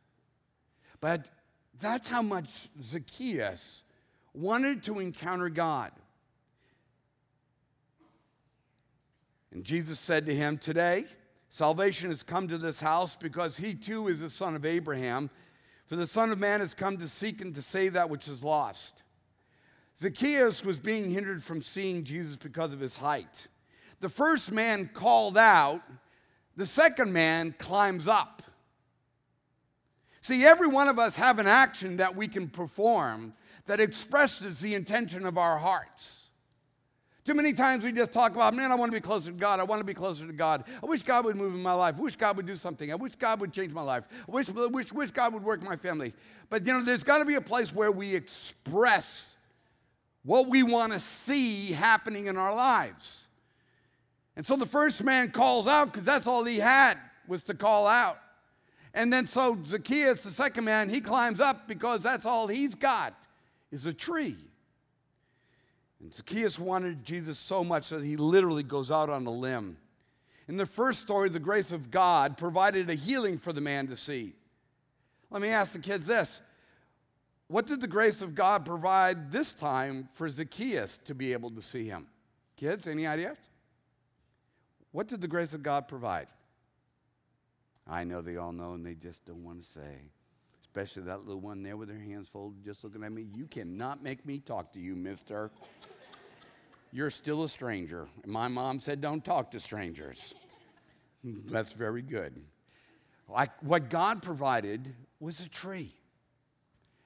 But 1.00 1.28
that's 1.78 2.09
how 2.09 2.23
much 2.23 2.69
Zacchaeus 2.83 3.83
wanted 4.35 4.83
to 4.85 4.99
encounter 4.99 5.49
God. 5.49 5.93
And 9.52 9.64
Jesus 9.64 9.99
said 9.99 10.26
to 10.26 10.35
him, 10.35 10.59
Today, 10.59 11.05
salvation 11.49 12.11
has 12.11 12.23
come 12.23 12.49
to 12.49 12.59
this 12.59 12.81
house 12.81 13.17
because 13.17 13.57
he 13.57 13.75
too 13.75 14.09
is 14.09 14.21
the 14.21 14.31
son 14.31 14.55
of 14.55 14.67
Abraham. 14.67 15.31
For 15.88 15.97
the 15.97 16.07
Son 16.07 16.31
of 16.31 16.38
Man 16.38 16.61
has 16.61 16.75
come 16.75 16.99
to 16.99 17.09
seek 17.09 17.40
and 17.40 17.55
to 17.55 17.62
save 17.62 17.95
that 17.95 18.11
which 18.11 18.28
is 18.28 18.45
lost. 18.45 19.02
Zacchaeus 19.99 20.62
was 20.62 20.78
being 20.78 21.11
hindered 21.11 21.43
from 21.43 21.62
seeing 21.62 22.05
Jesus 22.05 22.37
because 22.37 22.75
of 22.75 22.81
his 22.81 22.97
height. 22.97 23.49
The 24.00 24.11
first 24.11 24.52
man 24.52 24.90
called 24.93 25.38
out, 25.38 25.81
the 26.57 26.67
second 26.67 27.12
man 27.12 27.55
climbs 27.59 28.07
up. 28.07 28.43
See, 30.28 30.44
every 30.44 30.68
one 30.68 30.88
of 30.88 30.99
us 30.99 31.16
have 31.16 31.38
an 31.38 31.47
action 31.47 31.97
that 31.97 32.14
we 32.14 32.28
can 32.28 32.49
perform 32.49 33.32
that 33.64 33.80
expresses 33.80 34.61
the 34.61 34.75
intention 34.75 35.25
of 35.25 35.38
our 35.38 35.56
hearts. 35.56 36.28
Too 37.25 37.32
many 37.32 37.54
times 37.54 37.82
we 37.82 37.92
just 37.92 38.12
talk 38.12 38.35
about, 38.35 38.52
man, 38.52 38.70
I 38.70 38.75
want 38.75 38.92
to 38.92 38.94
be 38.94 39.00
closer 39.00 39.30
to 39.30 39.37
God. 39.38 39.58
I 39.58 39.62
want 39.62 39.80
to 39.80 39.87
be 39.87 39.94
closer 39.94 40.26
to 40.26 40.32
God. 40.35 40.64
I 40.82 40.87
wish 40.87 41.02
God 41.02 41.25
would 41.25 41.37
move 41.37 41.54
in 41.54 41.62
my 41.62 41.73
life. 41.73 41.94
I 41.97 42.02
wish 42.02 42.16
God 42.16 42.37
would 42.37 42.44
do 42.44 42.56
something. 42.56 42.92
I 42.92 42.97
wish 42.97 43.14
God 43.14 43.40
would 43.40 43.54
change 43.54 43.73
my 43.73 43.80
life. 43.80 44.04
I 44.28 44.30
wish, 44.30 44.50
wish, 44.50 44.92
wish 44.92 45.11
God 45.12 45.32
would 45.32 45.42
work 45.42 45.62
my 45.62 45.76
family. 45.76 46.12
But, 46.50 46.66
you 46.66 46.75
know, 46.75 46.85
there's 46.85 47.04
got 47.04 47.20
to 47.20 47.25
be 47.25 47.37
a 47.37 47.40
place 47.40 47.75
where 47.75 47.90
we 47.90 48.14
express 48.14 49.38
what 50.25 50.49
we 50.49 50.62
want 50.62 50.92
to 50.92 50.99
see 50.99 51.73
happening 51.73 52.26
in 52.26 52.37
our 52.37 52.54
lives. 52.54 53.28
And 54.37 54.47
so 54.47 54.56
the 54.56 54.66
first 54.66 55.02
man 55.02 55.30
calls 55.30 55.66
out 55.66 55.87
because 55.90 56.04
that's 56.04 56.26
all 56.26 56.44
he 56.44 56.58
had 56.58 56.99
was 57.26 57.42
to 57.44 57.54
call 57.54 57.87
out. 57.87 58.18
And 58.99 59.12
then 59.12 59.28
so 59.28 59.57
Zacchaeus, 59.64 60.25
the 60.25 60.33
second 60.33 60.64
man, 60.64 60.88
he 60.88 61.00
climbs 61.00 61.40
up 61.40 61.69
because 61.69 62.00
that's 62.00 62.26
all 62.26 62.49
he's 62.49 62.75
got 62.75 63.14
is 63.71 63.87
a 63.87 63.93
tree. 63.93 64.37
And 66.00 66.12
Zacchaeus 66.12 66.59
wanted 66.59 67.05
Jesus 67.05 67.38
so 67.38 67.62
much 67.62 67.90
that 67.90 68.02
he 68.02 68.17
literally 68.17 68.64
goes 68.64 68.90
out 68.90 69.09
on 69.09 69.25
a 69.25 69.31
limb. 69.31 69.76
In 70.49 70.57
the 70.57 70.67
first 70.67 71.00
story, 71.00 71.28
the 71.28 71.38
grace 71.38 71.71
of 71.71 71.93
God 71.93 72.37
provided 72.37 72.90
a 72.90 72.95
healing 72.95 73.38
for 73.38 73.52
the 73.52 73.61
man 73.61 73.87
to 73.87 73.95
see. 73.95 74.33
Let 75.31 75.43
me 75.43 75.50
ask 75.50 75.71
the 75.71 75.78
kids 75.78 76.05
this 76.05 76.43
What 77.47 77.69
did 77.69 77.81
the 77.81 77.87
grace 77.87 78.21
of 78.21 78.35
God 78.35 78.67
provide 78.67 79.31
this 79.31 79.52
time 79.52 80.09
for 80.12 80.28
Zacchaeus 80.28 80.99
to 81.05 81.14
be 81.14 81.33
able 81.33 81.52
to 81.52 81.62
see 81.62 81.87
him? 81.87 82.09
Kids, 82.57 82.88
any 82.88 83.07
ideas? 83.07 83.38
What 84.90 85.07
did 85.07 85.21
the 85.21 85.28
grace 85.28 85.55
of 85.55 85.62
God 85.62 85.87
provide? 85.87 86.26
I 87.88 88.04
know 88.04 88.21
they 88.21 88.37
all 88.37 88.52
know 88.52 88.73
and 88.73 88.85
they 88.85 88.95
just 88.95 89.25
don't 89.25 89.45
want 89.45 89.62
to 89.62 89.68
say. 89.68 90.02
Especially 90.61 91.02
that 91.04 91.25
little 91.25 91.40
one 91.40 91.62
there 91.62 91.76
with 91.76 91.88
her 91.88 91.99
hands 91.99 92.28
folded, 92.28 92.62
just 92.64 92.85
looking 92.85 93.02
at 93.02 93.11
me. 93.11 93.26
You 93.35 93.47
cannot 93.47 94.02
make 94.02 94.26
me 94.26 94.38
talk 94.38 94.73
to 94.75 94.78
you, 94.78 94.95
mister. 94.95 95.50
You're 96.92 97.11
still 97.11 97.45
a 97.45 97.49
stranger. 97.49 98.07
My 98.26 98.49
mom 98.49 98.80
said, 98.80 99.00
don't 99.00 99.25
talk 99.25 99.50
to 99.52 99.61
strangers. 99.61 100.35
That's 101.25 101.73
very 101.73 102.02
good. 102.02 102.35
Like 103.28 103.50
what 103.62 103.90
God 103.90 104.23
provided 104.23 104.95
was 105.21 105.40
a 105.40 105.49
tree. 105.49 105.92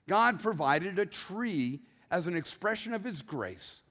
God 0.09 0.41
provided 0.41 0.99
a 0.99 1.07
tree 1.07 1.81
as 2.11 2.27
an 2.27 2.37
expression 2.37 2.93
of 2.93 3.05
his 3.05 3.23
grace. 3.23 3.83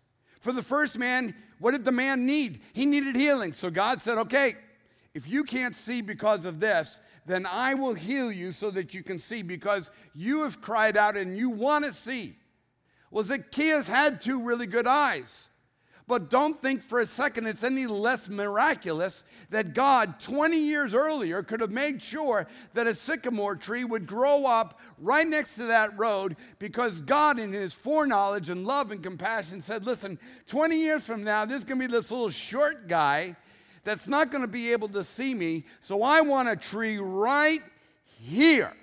For 0.41 0.51
the 0.51 0.63
first 0.63 0.98
man, 0.98 1.33
what 1.60 1.71
did 1.71 1.86
the 1.86 1.91
man 1.91 2.25
need? 2.25 2.62
He 2.74 2.86
needed 2.86 3.15
healing. 3.15 3.53
So 3.53 3.69
God 3.69 4.01
said, 4.01 4.17
okay, 4.17 4.55
if 5.13 5.27
you 5.27 5.43
can't 5.43 5.75
see 5.75 6.01
because 6.01 6.45
of 6.45 6.59
this, 6.59 7.01
then 7.25 7.45
I 7.45 7.73
will 7.73 7.93
heal 7.93 8.31
you 8.31 8.51
so 8.51 8.71
that 8.71 8.93
you 8.93 9.03
can 9.03 9.19
see 9.19 9.41
because 9.41 9.91
you 10.15 10.43
have 10.43 10.61
cried 10.61 10.95
out 10.95 11.17
and 11.17 11.37
you 11.37 11.49
want 11.49 11.85
to 11.85 11.93
see. 11.93 12.37
Well, 13.11 13.23
Zacchaeus 13.23 13.87
had 13.87 14.21
two 14.21 14.45
really 14.45 14.67
good 14.67 14.87
eyes. 14.87 15.49
But 16.07 16.29
don't 16.29 16.61
think 16.61 16.83
for 16.83 16.99
a 16.99 17.05
second 17.05 17.47
it's 17.47 17.63
any 17.63 17.87
less 17.87 18.27
miraculous 18.27 19.23
that 19.49 19.73
God, 19.73 20.19
20 20.19 20.57
years 20.57 20.93
earlier, 20.93 21.41
could 21.41 21.61
have 21.61 21.71
made 21.71 22.01
sure 22.01 22.47
that 22.73 22.85
a 22.85 22.93
sycamore 22.93 23.55
tree 23.55 23.85
would 23.85 24.07
grow 24.07 24.45
up 24.45 24.77
right 24.97 25.25
next 25.25 25.55
to 25.55 25.67
that 25.67 25.97
road 25.97 26.35
because 26.59 26.99
God, 26.99 27.39
in 27.39 27.53
his 27.53 27.73
foreknowledge 27.73 28.49
and 28.49 28.65
love 28.65 28.91
and 28.91 29.01
compassion, 29.01 29.61
said, 29.61 29.85
Listen, 29.85 30.19
20 30.47 30.75
years 30.75 31.05
from 31.05 31.23
now, 31.23 31.45
there's 31.45 31.63
going 31.63 31.79
to 31.79 31.87
be 31.87 31.91
this 31.91 32.11
little 32.11 32.29
short 32.29 32.89
guy 32.89 33.37
that's 33.83 34.07
not 34.07 34.31
going 34.31 34.43
to 34.43 34.47
be 34.47 34.71
able 34.71 34.89
to 34.89 35.03
see 35.03 35.33
me, 35.33 35.65
so 35.79 36.03
I 36.03 36.21
want 36.21 36.50
a 36.50 36.55
tree 36.55 36.97
right 36.97 37.61
here. 38.19 38.73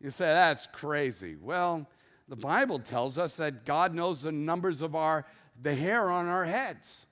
You 0.00 0.10
say, 0.10 0.24
That's 0.24 0.66
crazy. 0.72 1.36
Well, 1.40 1.86
the 2.28 2.36
Bible 2.36 2.78
tells 2.78 3.18
us 3.18 3.36
that 3.36 3.64
God 3.64 3.94
knows 3.94 4.22
the 4.22 4.32
numbers 4.32 4.82
of 4.82 4.94
our 4.94 5.26
the 5.60 5.74
hair 5.74 6.10
on 6.10 6.26
our 6.26 6.44
heads. 6.44 7.06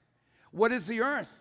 What 0.51 0.73
is 0.73 0.87
the 0.87 1.03
earth? 1.03 1.39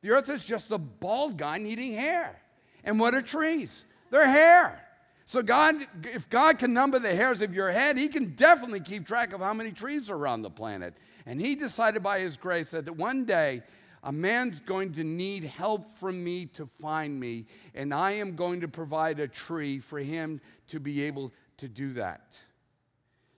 The 0.00 0.10
earth 0.10 0.28
is 0.28 0.44
just 0.44 0.70
a 0.70 0.78
bald 0.78 1.36
guy 1.36 1.58
needing 1.58 1.92
hair. 1.92 2.40
And 2.84 2.98
what 2.98 3.14
are 3.14 3.22
trees? 3.22 3.84
They're 4.10 4.28
hair. 4.28 4.80
So 5.26 5.42
God, 5.42 5.74
if 6.04 6.30
God 6.30 6.58
can 6.58 6.72
number 6.72 6.98
the 7.00 7.14
hairs 7.14 7.42
of 7.42 7.52
your 7.52 7.70
head, 7.72 7.98
he 7.98 8.08
can 8.08 8.36
definitely 8.36 8.80
keep 8.80 9.06
track 9.06 9.32
of 9.32 9.40
how 9.40 9.52
many 9.52 9.72
trees 9.72 10.08
are 10.08 10.26
on 10.26 10.42
the 10.42 10.50
planet. 10.50 10.94
And 11.26 11.40
he 11.40 11.56
decided 11.56 12.02
by 12.02 12.20
his 12.20 12.36
grace 12.36 12.70
that 12.70 12.88
one 12.96 13.24
day 13.24 13.62
a 14.02 14.12
man's 14.12 14.60
going 14.60 14.92
to 14.92 15.04
need 15.04 15.44
help 15.44 15.94
from 15.94 16.22
me 16.22 16.46
to 16.54 16.66
find 16.80 17.18
me, 17.18 17.46
and 17.74 17.92
I 17.92 18.12
am 18.12 18.36
going 18.36 18.60
to 18.60 18.68
provide 18.68 19.20
a 19.20 19.28
tree 19.28 19.78
for 19.78 19.98
him 19.98 20.40
to 20.68 20.80
be 20.80 21.02
able 21.02 21.32
to 21.58 21.68
do 21.68 21.92
that. 21.94 22.38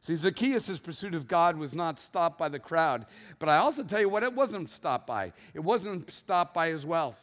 See, 0.09 0.15
Zacchaeus' 0.15 0.79
pursuit 0.79 1.15
of 1.15 1.29
God 1.29 1.59
was 1.59 1.75
not 1.75 2.01
stopped 2.01 2.39
by 2.39 2.49
the 2.49 2.59
crowd. 2.59 3.05
But 3.39 3.51
I 3.51 3.59
also 3.59 3.85
tell 3.85 4.01
you 4.01 4.09
what, 4.09 4.23
it 4.23 4.33
wasn't 4.33 4.71
stopped 4.71 5.07
by. 5.07 5.33
It 5.53 5.61
wasn't 5.61 6.11
stopped 6.11 6.55
by 6.55 6.69
his 6.69 6.87
wealth. 6.87 7.23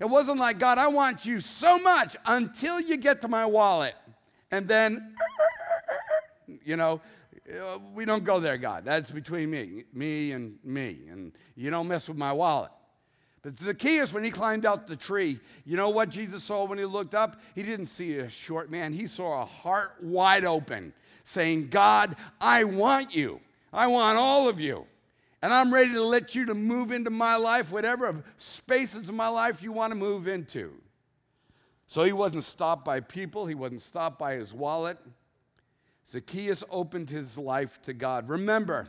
It 0.00 0.06
wasn't 0.06 0.38
like, 0.38 0.58
God, 0.58 0.76
I 0.76 0.88
want 0.88 1.24
you 1.24 1.40
so 1.40 1.78
much 1.78 2.14
until 2.26 2.78
you 2.80 2.98
get 2.98 3.22
to 3.22 3.28
my 3.28 3.46
wallet. 3.46 3.94
And 4.50 4.68
then, 4.68 5.14
you 6.64 6.76
know, 6.76 7.00
Uh, 7.48 7.78
we 7.94 8.04
don't 8.04 8.24
go 8.24 8.40
there, 8.40 8.56
God. 8.56 8.84
That's 8.84 9.10
between 9.10 9.50
me, 9.50 9.84
me 9.92 10.32
and 10.32 10.58
me. 10.64 11.00
And 11.10 11.32
you 11.56 11.70
don't 11.70 11.88
mess 11.88 12.08
with 12.08 12.16
my 12.16 12.32
wallet. 12.32 12.70
But 13.42 13.58
Zacchaeus, 13.58 14.12
when 14.12 14.24
he 14.24 14.30
climbed 14.30 14.64
out 14.64 14.86
the 14.86 14.96
tree, 14.96 15.38
you 15.66 15.76
know 15.76 15.90
what 15.90 16.08
Jesus 16.08 16.42
saw 16.42 16.64
when 16.64 16.78
he 16.78 16.86
looked 16.86 17.14
up? 17.14 17.42
He 17.54 17.62
didn't 17.62 17.88
see 17.88 18.16
a 18.18 18.30
short 18.30 18.70
man, 18.70 18.92
he 18.92 19.06
saw 19.06 19.42
a 19.42 19.44
heart 19.44 19.92
wide 20.02 20.46
open 20.46 20.94
saying, 21.24 21.68
God, 21.68 22.16
I 22.40 22.64
want 22.64 23.14
you. 23.14 23.40
I 23.72 23.88
want 23.88 24.16
all 24.16 24.48
of 24.48 24.60
you. 24.60 24.86
And 25.42 25.52
I'm 25.52 25.74
ready 25.74 25.92
to 25.92 26.02
let 26.02 26.34
you 26.34 26.46
to 26.46 26.54
move 26.54 26.90
into 26.90 27.10
my 27.10 27.36
life, 27.36 27.70
whatever 27.70 28.24
spaces 28.38 29.10
of 29.10 29.14
my 29.14 29.28
life 29.28 29.62
you 29.62 29.72
want 29.72 29.92
to 29.92 29.98
move 29.98 30.26
into. 30.26 30.72
So 31.86 32.02
he 32.02 32.12
wasn't 32.12 32.44
stopped 32.44 32.84
by 32.84 33.00
people, 33.00 33.44
he 33.44 33.54
wasn't 33.54 33.82
stopped 33.82 34.18
by 34.18 34.36
his 34.36 34.54
wallet. 34.54 34.96
Zacchaeus 36.10 36.62
opened 36.70 37.10
his 37.10 37.38
life 37.38 37.80
to 37.82 37.92
God. 37.92 38.28
Remember 38.28 38.88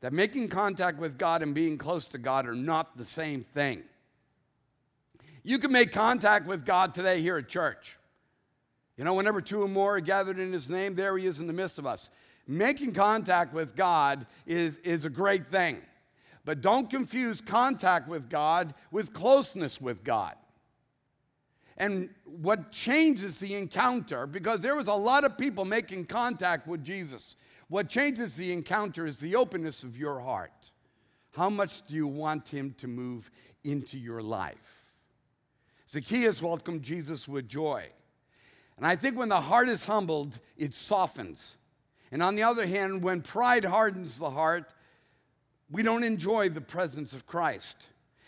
that 0.00 0.12
making 0.12 0.48
contact 0.48 0.98
with 0.98 1.16
God 1.18 1.42
and 1.42 1.54
being 1.54 1.78
close 1.78 2.06
to 2.08 2.18
God 2.18 2.46
are 2.46 2.54
not 2.54 2.96
the 2.96 3.04
same 3.04 3.44
thing. 3.54 3.82
You 5.44 5.58
can 5.58 5.72
make 5.72 5.92
contact 5.92 6.46
with 6.46 6.64
God 6.64 6.94
today 6.94 7.20
here 7.20 7.36
at 7.36 7.48
church. 7.48 7.96
You 8.96 9.04
know, 9.04 9.14
whenever 9.14 9.40
two 9.40 9.62
or 9.62 9.68
more 9.68 9.96
are 9.96 10.00
gathered 10.00 10.38
in 10.38 10.52
his 10.52 10.68
name, 10.68 10.94
there 10.94 11.16
he 11.16 11.26
is 11.26 11.40
in 11.40 11.46
the 11.46 11.52
midst 11.52 11.78
of 11.78 11.86
us. 11.86 12.10
Making 12.46 12.92
contact 12.92 13.54
with 13.54 13.74
God 13.74 14.26
is, 14.46 14.76
is 14.78 15.04
a 15.04 15.10
great 15.10 15.50
thing. 15.50 15.80
But 16.44 16.60
don't 16.60 16.90
confuse 16.90 17.40
contact 17.40 18.08
with 18.08 18.28
God 18.28 18.74
with 18.90 19.12
closeness 19.12 19.80
with 19.80 20.04
God. 20.04 20.34
And 21.76 22.10
what 22.24 22.70
changes 22.70 23.38
the 23.38 23.54
encounter, 23.54 24.26
because 24.26 24.60
there 24.60 24.76
was 24.76 24.88
a 24.88 24.94
lot 24.94 25.24
of 25.24 25.38
people 25.38 25.64
making 25.64 26.06
contact 26.06 26.66
with 26.66 26.84
Jesus, 26.84 27.36
what 27.68 27.88
changes 27.88 28.36
the 28.36 28.52
encounter 28.52 29.06
is 29.06 29.18
the 29.18 29.36
openness 29.36 29.82
of 29.82 29.96
your 29.96 30.20
heart. 30.20 30.70
How 31.34 31.48
much 31.48 31.86
do 31.86 31.94
you 31.94 32.06
want 32.06 32.48
him 32.48 32.74
to 32.78 32.86
move 32.86 33.30
into 33.64 33.98
your 33.98 34.22
life? 34.22 34.84
Zacchaeus 35.90 36.42
welcomed 36.42 36.82
Jesus 36.82 37.26
with 37.26 37.48
joy. 37.48 37.86
And 38.76 38.86
I 38.86 38.96
think 38.96 39.16
when 39.16 39.28
the 39.28 39.40
heart 39.40 39.68
is 39.68 39.84
humbled, 39.84 40.38
it 40.56 40.74
softens. 40.74 41.56
And 42.10 42.22
on 42.22 42.34
the 42.34 42.42
other 42.42 42.66
hand, 42.66 43.02
when 43.02 43.22
pride 43.22 43.64
hardens 43.64 44.18
the 44.18 44.30
heart, 44.30 44.70
we 45.70 45.82
don't 45.82 46.04
enjoy 46.04 46.50
the 46.50 46.60
presence 46.60 47.14
of 47.14 47.26
Christ. 47.26 47.76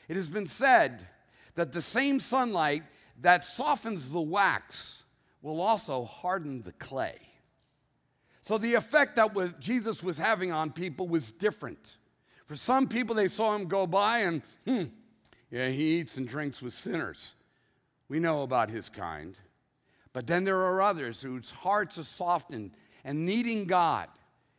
It 0.09 0.17
has 0.17 0.29
been 0.29 0.47
said 0.47 1.07
that 1.55 1.73
the 1.73 1.83
same 1.83 2.21
sunlight 2.21 2.83
that 3.21 3.45
softens 3.45 4.11
the 4.11 4.21
wax 4.21 5.03
will 5.43 5.61
also 5.61 6.05
harden 6.05 6.63
the 6.63 6.73
clay. 6.73 7.19
So 8.41 8.59
the 8.59 8.75
effect 8.75 9.17
that 9.17 9.35
was, 9.35 9.53
Jesus 9.59 10.03
was 10.03 10.19
having 10.19 10.53
on 10.53 10.71
people 10.71 11.09
was 11.09 11.31
different. 11.31 11.97
For 12.47 12.57
some 12.57 12.89
people, 12.89 13.15
they 13.15 13.29
saw 13.29 13.55
him 13.55 13.67
go 13.67 13.87
by 13.87 14.19
and, 14.21 14.43
hmm, 14.67 14.85
yeah, 15.51 15.69
he 15.69 16.01
eats 16.01 16.19
and 16.19 16.29
drinks 16.29 16.61
with 16.61 16.75
sinners. 16.75 17.35
We 18.09 18.19
know 18.19 18.43
about 18.43 18.69
his 18.69 18.91
kind. 18.91 19.39
But 20.13 20.27
then 20.27 20.45
there 20.45 20.59
are 20.59 20.81
others 20.81 21.21
whose 21.21 21.51
hearts 21.51 21.99
are 21.99 22.05
softened 22.05 22.73
and 23.05 23.27
needing 23.27 23.67
God 23.67 24.09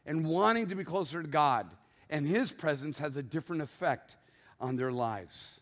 and 0.05 0.25
wanting 0.25 0.67
to 0.67 0.75
be 0.75 0.83
closer 0.83 1.21
to 1.21 1.27
God. 1.27 1.67
And 2.09 2.27
His 2.27 2.51
presence 2.51 2.99
has 2.99 3.17
a 3.17 3.23
different 3.23 3.61
effect 3.63 4.17
on 4.59 4.75
their 4.75 4.91
lives. 4.91 5.61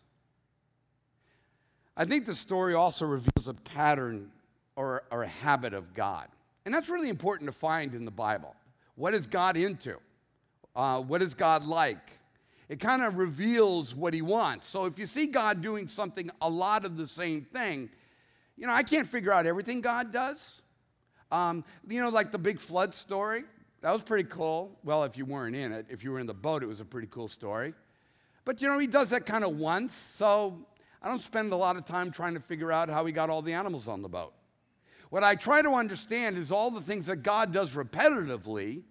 I 1.96 2.04
think 2.04 2.26
the 2.26 2.34
story 2.34 2.74
also 2.74 3.06
reveals 3.06 3.48
a 3.48 3.54
pattern 3.54 4.30
or, 4.76 5.04
or 5.10 5.22
a 5.22 5.28
habit 5.28 5.74
of 5.74 5.94
God. 5.94 6.28
And 6.64 6.74
that's 6.74 6.88
really 6.88 7.08
important 7.08 7.48
to 7.48 7.56
find 7.56 7.94
in 7.94 8.04
the 8.04 8.10
Bible. 8.10 8.54
What 8.96 9.14
is 9.14 9.26
God 9.26 9.56
into? 9.56 9.98
Uh, 10.74 11.00
what 11.00 11.22
is 11.22 11.34
God 11.34 11.64
like? 11.64 12.18
It 12.68 12.80
kind 12.80 13.02
of 13.02 13.16
reveals 13.16 13.94
what 13.94 14.14
he 14.14 14.22
wants. 14.22 14.66
So 14.66 14.86
if 14.86 14.98
you 14.98 15.06
see 15.06 15.26
God 15.26 15.62
doing 15.62 15.86
something, 15.86 16.30
a 16.40 16.48
lot 16.48 16.84
of 16.84 16.96
the 16.96 17.06
same 17.06 17.42
thing, 17.42 17.90
you 18.56 18.66
know, 18.66 18.72
I 18.72 18.82
can't 18.82 19.08
figure 19.08 19.32
out 19.32 19.46
everything 19.46 19.80
God 19.80 20.10
does. 20.10 20.62
Um, 21.30 21.64
you 21.88 22.00
know, 22.00 22.08
like 22.08 22.32
the 22.32 22.38
big 22.38 22.58
flood 22.58 22.94
story. 22.94 23.44
That 23.82 23.92
was 23.92 24.02
pretty 24.02 24.28
cool. 24.30 24.78
Well, 24.82 25.04
if 25.04 25.18
you 25.18 25.26
weren't 25.26 25.54
in 25.54 25.72
it, 25.72 25.86
if 25.90 26.02
you 26.02 26.10
were 26.10 26.18
in 26.18 26.26
the 26.26 26.34
boat, 26.34 26.62
it 26.62 26.66
was 26.66 26.80
a 26.80 26.84
pretty 26.84 27.08
cool 27.10 27.28
story. 27.28 27.74
But 28.44 28.62
you 28.62 28.68
know, 28.68 28.78
he 28.78 28.86
does 28.86 29.10
that 29.10 29.26
kind 29.26 29.44
of 29.44 29.58
once, 29.58 29.94
so 29.94 30.66
I 31.04 31.08
don't 31.08 31.22
spend 31.22 31.52
a 31.52 31.56
lot 31.56 31.76
of 31.76 31.84
time 31.84 32.10
trying 32.10 32.32
to 32.32 32.40
figure 32.40 32.72
out 32.72 32.88
how 32.88 33.04
he 33.04 33.12
got 33.12 33.28
all 33.28 33.42
the 33.42 33.52
animals 33.52 33.88
on 33.88 34.00
the 34.00 34.08
boat. 34.08 34.32
What 35.10 35.22
I 35.22 35.34
try 35.34 35.60
to 35.60 35.72
understand 35.72 36.38
is 36.38 36.50
all 36.50 36.70
the 36.70 36.80
things 36.80 37.06
that 37.06 37.16
God 37.16 37.52
does 37.52 37.74
repetitively, 37.74 38.84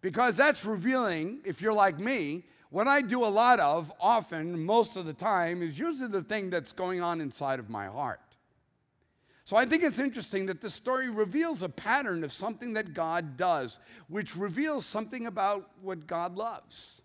because 0.00 0.36
that's 0.36 0.64
revealing, 0.64 1.40
if 1.44 1.60
you're 1.60 1.74
like 1.74 2.00
me, 2.00 2.44
what 2.70 2.88
I 2.88 3.02
do 3.02 3.22
a 3.22 3.26
lot 3.26 3.60
of, 3.60 3.92
often, 4.00 4.64
most 4.64 4.96
of 4.96 5.04
the 5.04 5.12
time, 5.12 5.62
is 5.62 5.78
usually 5.78 6.08
the 6.08 6.22
thing 6.22 6.48
that's 6.48 6.72
going 6.72 7.02
on 7.02 7.20
inside 7.20 7.58
of 7.58 7.68
my 7.68 7.88
heart. 7.88 8.20
So 9.44 9.54
I 9.54 9.66
think 9.66 9.82
it's 9.82 9.98
interesting 9.98 10.46
that 10.46 10.62
the 10.62 10.70
story 10.70 11.10
reveals 11.10 11.62
a 11.62 11.68
pattern 11.68 12.24
of 12.24 12.32
something 12.32 12.72
that 12.72 12.94
God 12.94 13.36
does, 13.36 13.80
which 14.08 14.34
reveals 14.34 14.86
something 14.86 15.26
about 15.26 15.70
what 15.82 16.06
God 16.06 16.36
loves. 16.36 17.02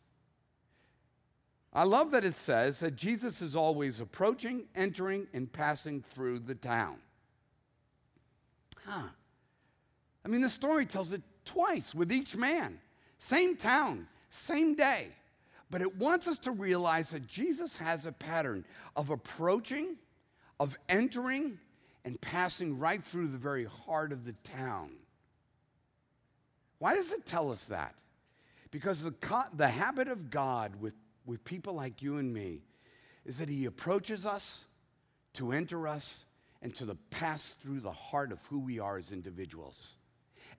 I 1.71 1.83
love 1.83 2.11
that 2.11 2.25
it 2.25 2.35
says 2.35 2.79
that 2.79 2.95
Jesus 2.95 3.41
is 3.41 3.55
always 3.55 3.99
approaching, 3.99 4.63
entering, 4.75 5.27
and 5.33 5.51
passing 5.51 6.01
through 6.01 6.39
the 6.39 6.55
town. 6.55 6.97
Huh. 8.85 9.09
I 10.25 10.27
mean, 10.27 10.41
the 10.41 10.49
story 10.49 10.85
tells 10.85 11.13
it 11.13 11.21
twice 11.45 11.93
with 11.93 12.11
each 12.11 12.35
man. 12.35 12.79
Same 13.19 13.55
town, 13.55 14.07
same 14.29 14.73
day. 14.73 15.09
But 15.69 15.81
it 15.81 15.95
wants 15.97 16.27
us 16.27 16.39
to 16.39 16.51
realize 16.51 17.11
that 17.11 17.27
Jesus 17.27 17.77
has 17.77 18.05
a 18.05 18.11
pattern 18.11 18.65
of 18.95 19.11
approaching, 19.11 19.97
of 20.59 20.75
entering, 20.87 21.59
and 22.03 22.19
passing 22.21 22.79
right 22.79 23.03
through 23.03 23.27
the 23.27 23.37
very 23.37 23.65
heart 23.65 24.11
of 24.11 24.25
the 24.25 24.33
town. 24.43 24.89
Why 26.79 26.95
does 26.95 27.11
it 27.11 27.25
tell 27.25 27.51
us 27.51 27.65
that? 27.65 27.93
Because 28.71 29.03
the, 29.03 29.13
the 29.53 29.67
habit 29.67 30.07
of 30.07 30.29
God 30.29 30.75
with, 30.79 30.93
with 31.25 31.43
people 31.43 31.73
like 31.73 32.01
you 32.01 32.17
and 32.17 32.33
me 32.33 32.61
is 33.25 33.37
that 33.37 33.49
He 33.49 33.65
approaches 33.65 34.25
us 34.25 34.65
to 35.33 35.51
enter 35.51 35.87
us 35.87 36.25
and 36.61 36.75
to 36.75 36.85
the 36.85 36.95
pass 37.09 37.55
through 37.61 37.79
the 37.79 37.91
heart 37.91 38.31
of 38.31 38.43
who 38.47 38.59
we 38.59 38.79
are 38.79 38.97
as 38.97 39.11
individuals. 39.11 39.97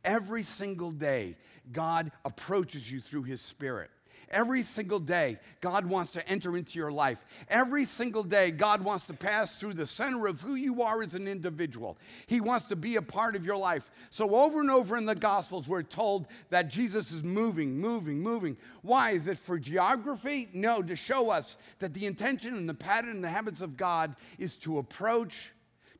Every 0.05 0.42
single 0.42 0.90
day, 0.90 1.37
God 1.73 2.12
approaches 2.25 2.90
you 2.90 3.01
through 3.01 3.25
His 3.25 3.40
Spirit. 3.40 3.90
Every 4.31 4.62
single 4.62 5.01
day, 5.01 5.38
God 5.61 5.87
wants 5.87 6.12
to 6.12 6.29
enter 6.29 6.57
into 6.57 6.79
your 6.79 6.92
life. 6.92 7.25
Every 7.49 7.85
single 7.85 8.23
day, 8.23 8.51
God 8.51 8.83
wants 8.83 9.07
to 9.07 9.14
pass 9.14 9.59
through 9.59 9.75
the 9.75 9.87
center 9.87 10.27
of 10.27 10.40
who 10.40 10.55
you 10.55 10.83
are 10.83 11.03
as 11.03 11.14
an 11.14 11.27
individual. 11.27 11.99
He 12.27 12.40
wants 12.40 12.66
to 12.66 12.77
be 12.77 12.96
a 12.96 13.03
part 13.03 13.35
of 13.35 13.44
your 13.44 13.57
life. 13.57 13.90
So, 14.11 14.37
over 14.37 14.61
and 14.61 14.70
over 14.70 14.96
in 14.96 15.07
the 15.07 15.14
Gospels, 15.14 15.66
we're 15.66 15.83
told 15.83 16.27
that 16.51 16.68
Jesus 16.68 17.12
is 17.12 17.23
moving, 17.23 17.79
moving, 17.79 18.20
moving. 18.20 18.57
Why? 18.83 19.11
Is 19.11 19.27
it 19.27 19.38
for 19.38 19.59
geography? 19.59 20.49
No, 20.53 20.81
to 20.83 20.94
show 20.94 21.31
us 21.31 21.59
that 21.81 21.94
the 21.94 22.07
intention 22.07 22.55
and 22.55 22.68
the 22.68 22.75
pattern 22.75 23.11
and 23.11 23.25
the 23.25 23.29
habits 23.29 23.61
of 23.61 23.77
God 23.77 24.14
is 24.38 24.57
to 24.59 24.79
approach, 24.79 25.53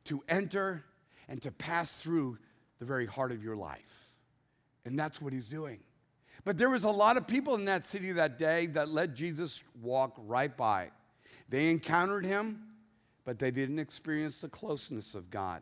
to 0.05 0.23
enter, 0.29 0.83
and 1.27 1.41
to 1.41 1.51
pass 1.51 2.01
through 2.01 2.37
the 2.79 2.85
very 2.85 3.05
heart 3.05 3.31
of 3.31 3.43
your 3.43 3.55
life. 3.55 4.15
And 4.85 4.97
that's 4.97 5.21
what 5.21 5.33
He's 5.33 5.47
doing. 5.47 5.79
But 6.43 6.57
there 6.57 6.69
was 6.69 6.83
a 6.83 6.89
lot 6.89 7.17
of 7.17 7.27
people 7.27 7.55
in 7.55 7.65
that 7.65 7.85
city 7.85 8.11
that 8.13 8.39
day 8.39 8.65
that 8.67 8.89
let 8.89 9.13
Jesus 9.13 9.63
walk 9.81 10.15
right 10.17 10.55
by. 10.55 10.89
They 11.49 11.69
encountered 11.69 12.25
him, 12.25 12.61
but 13.25 13.37
they 13.37 13.51
didn't 13.51 13.79
experience 13.79 14.37
the 14.37 14.49
closeness 14.49 15.13
of 15.13 15.29
God. 15.29 15.61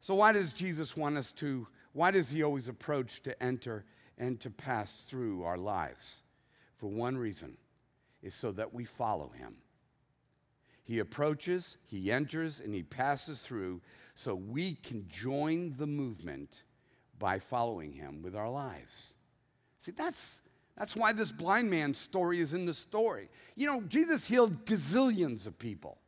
So 0.00 0.14
why 0.16 0.32
does 0.32 0.52
Jesus 0.52 0.96
want 0.96 1.16
us 1.16 1.30
to 1.32 1.66
why 1.92 2.10
does 2.10 2.30
he 2.30 2.42
always 2.42 2.68
approach 2.68 3.22
to 3.24 3.42
enter 3.42 3.84
and 4.16 4.40
to 4.40 4.50
pass 4.50 5.04
through 5.08 5.44
our 5.44 5.58
lives? 5.58 6.16
For 6.76 6.88
one 6.88 7.18
reason, 7.18 7.58
is 8.22 8.34
so 8.34 8.52
that 8.52 8.72
we 8.72 8.84
follow 8.84 9.28
him. 9.28 9.56
He 10.84 10.98
approaches, 10.98 11.76
he 11.84 12.10
enters, 12.10 12.60
and 12.60 12.74
he 12.74 12.82
passes 12.82 13.42
through 13.42 13.82
so 14.14 14.34
we 14.34 14.74
can 14.74 15.06
join 15.08 15.74
the 15.76 15.86
movement 15.86 16.62
by 17.18 17.38
following 17.38 17.92
him 17.92 18.22
with 18.22 18.34
our 18.34 18.50
lives. 18.50 19.14
See, 19.82 19.90
that's, 19.90 20.40
that's 20.78 20.96
why 20.96 21.12
this 21.12 21.30
blind 21.30 21.68
man's 21.68 21.98
story 21.98 22.38
is 22.40 22.54
in 22.54 22.66
the 22.66 22.72
story. 22.72 23.28
You 23.56 23.66
know, 23.66 23.82
Jesus 23.82 24.26
healed 24.26 24.64
gazillions 24.64 25.46
of 25.46 25.58
people. 25.58 25.98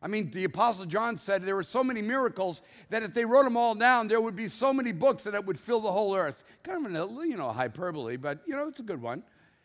I 0.00 0.06
mean, 0.06 0.30
the 0.30 0.44
Apostle 0.44 0.86
John 0.86 1.18
said 1.18 1.42
there 1.42 1.56
were 1.56 1.62
so 1.62 1.84
many 1.84 2.00
miracles 2.00 2.62
that 2.88 3.02
if 3.02 3.12
they 3.12 3.24
wrote 3.24 3.44
them 3.44 3.56
all 3.56 3.74
down, 3.74 4.08
there 4.08 4.20
would 4.20 4.36
be 4.36 4.48
so 4.48 4.72
many 4.72 4.92
books 4.92 5.24
that 5.24 5.34
it 5.34 5.44
would 5.44 5.58
fill 5.58 5.80
the 5.80 5.92
whole 5.92 6.16
earth. 6.16 6.42
Kind 6.62 6.86
of 6.86 6.94
a 6.94 7.02
uh, 7.02 7.22
you 7.22 7.36
know 7.36 7.52
hyperbole, 7.52 8.16
but 8.16 8.38
you 8.46 8.56
know 8.56 8.68
it's 8.68 8.80
a 8.80 8.84
good 8.84 9.02
one. 9.02 9.22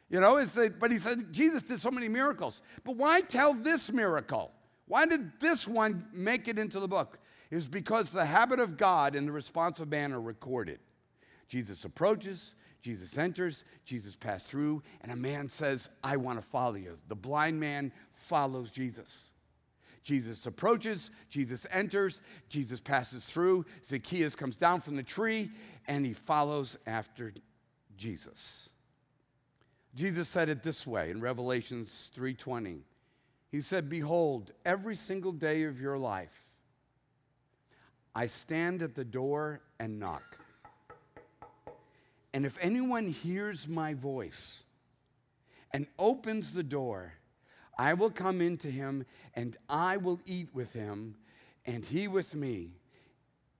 You 0.09 0.19
know, 0.19 0.37
it's 0.37 0.57
a, 0.57 0.69
but 0.69 0.91
he 0.91 0.97
said 0.97 1.31
Jesus 1.31 1.61
did 1.61 1.79
so 1.79 1.89
many 1.89 2.09
miracles. 2.09 2.61
But 2.83 2.97
why 2.97 3.21
tell 3.21 3.53
this 3.53 3.91
miracle? 3.91 4.51
Why 4.87 5.05
did 5.05 5.39
this 5.39 5.67
one 5.67 6.05
make 6.11 6.49
it 6.49 6.59
into 6.59 6.81
the 6.81 6.87
book? 6.87 7.17
Was 7.49 7.67
because 7.67 8.11
the 8.11 8.25
habit 8.25 8.59
of 8.59 8.75
God 8.75 9.15
and 9.15 9.25
the 9.25 9.31
response 9.31 9.79
of 9.79 9.89
man 9.89 10.11
are 10.11 10.19
recorded. 10.19 10.79
Jesus 11.47 11.85
approaches, 11.85 12.53
Jesus 12.85 13.17
enters, 13.17 13.63
Jesus 13.83 14.15
passed 14.15 14.45
through, 14.45 14.83
and 15.01 15.11
a 15.11 15.15
man 15.15 15.49
says, 15.49 15.89
I 16.03 16.17
want 16.17 16.39
to 16.39 16.45
follow 16.45 16.75
you. 16.75 16.99
The 17.07 17.15
blind 17.15 17.59
man 17.59 17.91
follows 18.13 18.69
Jesus. 18.69 19.31
Jesus 20.03 20.45
approaches, 20.45 21.09
Jesus 21.27 21.65
enters, 21.71 22.21
Jesus 22.47 22.79
passes 22.79 23.25
through, 23.25 23.65
Zacchaeus 23.83 24.35
comes 24.35 24.55
down 24.55 24.81
from 24.81 24.95
the 24.95 25.01
tree, 25.01 25.49
and 25.87 26.05
he 26.05 26.13
follows 26.13 26.77
after 26.85 27.33
Jesus. 27.97 28.69
Jesus 29.95 30.29
said 30.29 30.49
it 30.49 30.61
this 30.61 30.85
way 30.85 31.09
in 31.09 31.19
Revelations 31.19 32.11
3:20. 32.15 32.83
He 33.49 33.61
said, 33.61 33.89
"Behold, 33.89 34.51
every 34.63 34.95
single 34.95 35.31
day 35.31 35.63
of 35.63 35.81
your 35.81 35.97
life 35.97 36.53
I 38.13 38.27
stand 38.27 38.83
at 38.83 38.93
the 38.93 39.03
door 39.03 39.61
and 39.79 39.99
knock. 39.99 40.44
And 42.35 42.45
if 42.45 42.57
anyone 42.59 43.07
hears 43.07 43.65
my 43.65 43.93
voice 43.93 44.63
and 45.71 45.87
opens 45.97 46.53
the 46.53 46.63
door, 46.63 47.13
I 47.79 47.93
will 47.93 48.09
come 48.09 48.41
into 48.41 48.67
him 48.67 49.05
and 49.35 49.55
I 49.69 49.95
will 49.95 50.19
eat 50.25 50.49
with 50.53 50.73
him 50.73 51.15
and 51.65 51.85
he 51.85 52.09
with 52.09 52.35
me. 52.35 52.71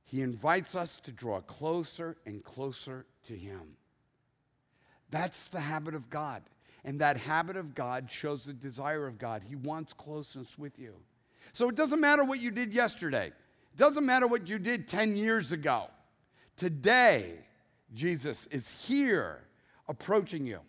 He 0.04 0.22
invites 0.22 0.76
us 0.76 1.00
to 1.06 1.14
draw 1.14 1.40
closer 1.40 2.18
and 2.26 2.44
closer 2.44 3.06
to 3.28 3.34
him. 3.34 3.78
That's 5.10 5.46
the 5.46 5.62
habit 5.62 5.96
of 5.96 6.10
God. 6.10 6.42
And 6.84 7.00
that 7.00 7.16
habit 7.16 7.56
of 7.56 7.76
God 7.76 8.12
shows 8.12 8.44
the 8.44 8.52
desire 8.52 9.08
of 9.08 9.18
God. 9.18 9.42
He 9.48 9.56
wants 9.56 9.94
closeness 9.94 10.58
with 10.58 10.78
you. 10.80 10.96
So 11.54 11.70
it 11.70 11.76
doesn't 11.76 12.02
matter 12.02 12.26
what 12.26 12.42
you 12.42 12.52
did 12.52 12.74
yesterday, 12.74 13.28
it 13.28 13.78
doesn't 13.78 14.06
matter 14.06 14.28
what 14.28 14.50
you 14.50 14.60
did 14.60 14.90
10 14.90 15.16
years 15.16 15.54
ago. 15.54 15.86
Today, 16.58 17.38
Jesus 17.94 18.48
is 18.48 18.86
here 18.88 19.42
approaching 19.88 20.46
you. 20.46 20.60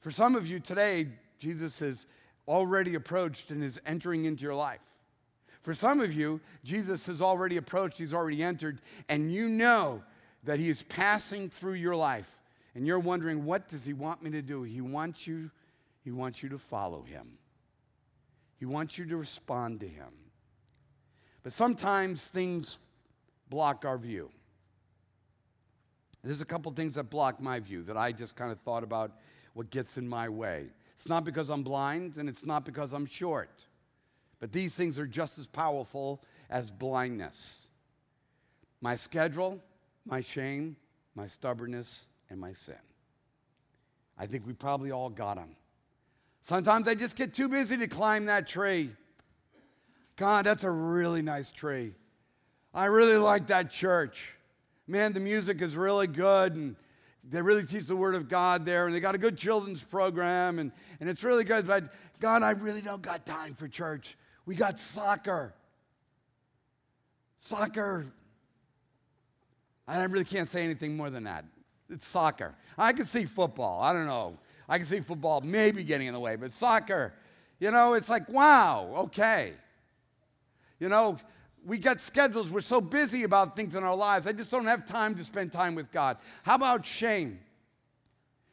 For 0.00 0.10
some 0.10 0.34
of 0.34 0.46
you 0.46 0.60
today, 0.60 1.06
Jesus 1.38 1.78
has 1.80 2.06
already 2.46 2.94
approached 2.94 3.50
and 3.50 3.62
is 3.62 3.80
entering 3.86 4.24
into 4.24 4.42
your 4.42 4.54
life. 4.54 4.80
For 5.62 5.74
some 5.74 6.00
of 6.00 6.12
you, 6.12 6.40
Jesus 6.64 7.06
has 7.06 7.20
already 7.20 7.56
approached, 7.58 7.98
he's 7.98 8.14
already 8.14 8.42
entered, 8.42 8.80
and 9.08 9.32
you 9.32 9.48
know 9.48 10.02
that 10.44 10.58
he 10.58 10.70
is 10.70 10.82
passing 10.84 11.50
through 11.50 11.74
your 11.74 11.96
life. 11.96 12.38
And 12.74 12.86
you're 12.86 12.98
wondering, 12.98 13.44
what 13.44 13.68
does 13.68 13.84
he 13.84 13.92
want 13.92 14.22
me 14.22 14.30
to 14.30 14.42
do? 14.42 14.62
He 14.62 14.80
wants 14.80 15.26
you, 15.26 15.50
he 16.02 16.10
wants 16.10 16.42
you 16.42 16.48
to 16.50 16.58
follow 16.58 17.02
him. 17.02 17.38
He 18.58 18.64
wants 18.64 18.96
you 18.96 19.04
to 19.06 19.16
respond 19.16 19.80
to 19.80 19.88
him. 19.88 20.12
But 21.42 21.52
sometimes 21.52 22.26
things 22.26 22.78
block 23.48 23.84
our 23.84 23.98
view. 23.98 24.30
There's 26.22 26.40
a 26.40 26.44
couple 26.44 26.70
things 26.72 26.96
that 26.96 27.04
block 27.04 27.40
my 27.40 27.60
view 27.60 27.82
that 27.84 27.96
I 27.96 28.12
just 28.12 28.36
kind 28.36 28.52
of 28.52 28.60
thought 28.60 28.84
about 28.84 29.12
what 29.54 29.70
gets 29.70 29.96
in 29.96 30.08
my 30.08 30.28
way. 30.28 30.66
It's 30.96 31.08
not 31.08 31.24
because 31.24 31.48
I'm 31.48 31.62
blind 31.62 32.18
and 32.18 32.28
it's 32.28 32.44
not 32.44 32.64
because 32.64 32.92
I'm 32.92 33.06
short, 33.06 33.66
but 34.38 34.52
these 34.52 34.74
things 34.74 34.98
are 34.98 35.06
just 35.06 35.38
as 35.38 35.46
powerful 35.46 36.22
as 36.50 36.70
blindness. 36.70 37.68
My 38.82 38.96
schedule, 38.96 39.60
my 40.04 40.20
shame, 40.20 40.76
my 41.14 41.26
stubbornness, 41.26 42.06
and 42.28 42.38
my 42.38 42.52
sin. 42.52 42.76
I 44.18 44.26
think 44.26 44.46
we 44.46 44.52
probably 44.52 44.90
all 44.90 45.08
got 45.08 45.36
them. 45.36 45.56
Sometimes 46.42 46.86
I 46.86 46.94
just 46.94 47.16
get 47.16 47.34
too 47.34 47.48
busy 47.48 47.76
to 47.78 47.86
climb 47.86 48.26
that 48.26 48.46
tree. 48.46 48.90
God, 50.16 50.44
that's 50.44 50.64
a 50.64 50.70
really 50.70 51.22
nice 51.22 51.50
tree. 51.50 51.94
I 52.74 52.86
really 52.86 53.16
like 53.16 53.46
that 53.48 53.70
church 53.70 54.34
man, 54.90 55.12
the 55.12 55.20
music 55.20 55.62
is 55.62 55.76
really 55.76 56.08
good 56.08 56.54
and 56.54 56.76
they 57.28 57.40
really 57.40 57.64
teach 57.64 57.86
the 57.86 57.96
Word 57.96 58.14
of 58.14 58.28
God 58.28 58.64
there, 58.64 58.86
and 58.86 58.94
they 58.94 59.00
got 59.00 59.14
a 59.14 59.18
good 59.18 59.36
children's 59.36 59.84
program, 59.84 60.58
and, 60.58 60.72
and 61.00 61.08
it's 61.08 61.22
really 61.22 61.44
good. 61.44 61.66
But 61.66 61.84
God, 62.18 62.42
I 62.42 62.50
really 62.52 62.80
don't 62.80 63.02
got 63.02 63.24
time 63.26 63.54
for 63.54 63.68
church. 63.68 64.16
We 64.46 64.54
got 64.54 64.78
soccer. 64.78 65.54
Soccer. 67.40 68.06
I 69.86 70.02
really 70.04 70.24
can't 70.24 70.48
say 70.48 70.64
anything 70.64 70.96
more 70.96 71.10
than 71.10 71.24
that. 71.24 71.44
It's 71.88 72.06
soccer. 72.06 72.54
I 72.78 72.92
can 72.92 73.06
see 73.06 73.26
football. 73.26 73.80
I 73.82 73.92
don't 73.92 74.06
know. 74.06 74.38
I 74.68 74.78
can 74.78 74.86
see 74.86 75.00
football 75.00 75.40
maybe 75.40 75.84
getting 75.84 76.06
in 76.06 76.14
the 76.14 76.20
way, 76.20 76.36
but 76.36 76.52
soccer, 76.52 77.12
you 77.58 77.70
know, 77.70 77.94
it's 77.94 78.08
like, 78.08 78.28
wow, 78.28 78.92
okay. 78.96 79.52
You 80.78 80.88
know, 80.88 81.18
we 81.66 81.78
got 81.78 82.00
schedules. 82.00 82.50
We're 82.50 82.60
so 82.60 82.80
busy 82.80 83.24
about 83.24 83.56
things 83.56 83.74
in 83.74 83.84
our 83.84 83.96
lives. 83.96 84.26
I 84.26 84.32
just 84.32 84.50
don't 84.50 84.66
have 84.66 84.86
time 84.86 85.14
to 85.16 85.24
spend 85.24 85.52
time 85.52 85.74
with 85.74 85.92
God. 85.92 86.16
How 86.42 86.54
about 86.54 86.86
shame? 86.86 87.40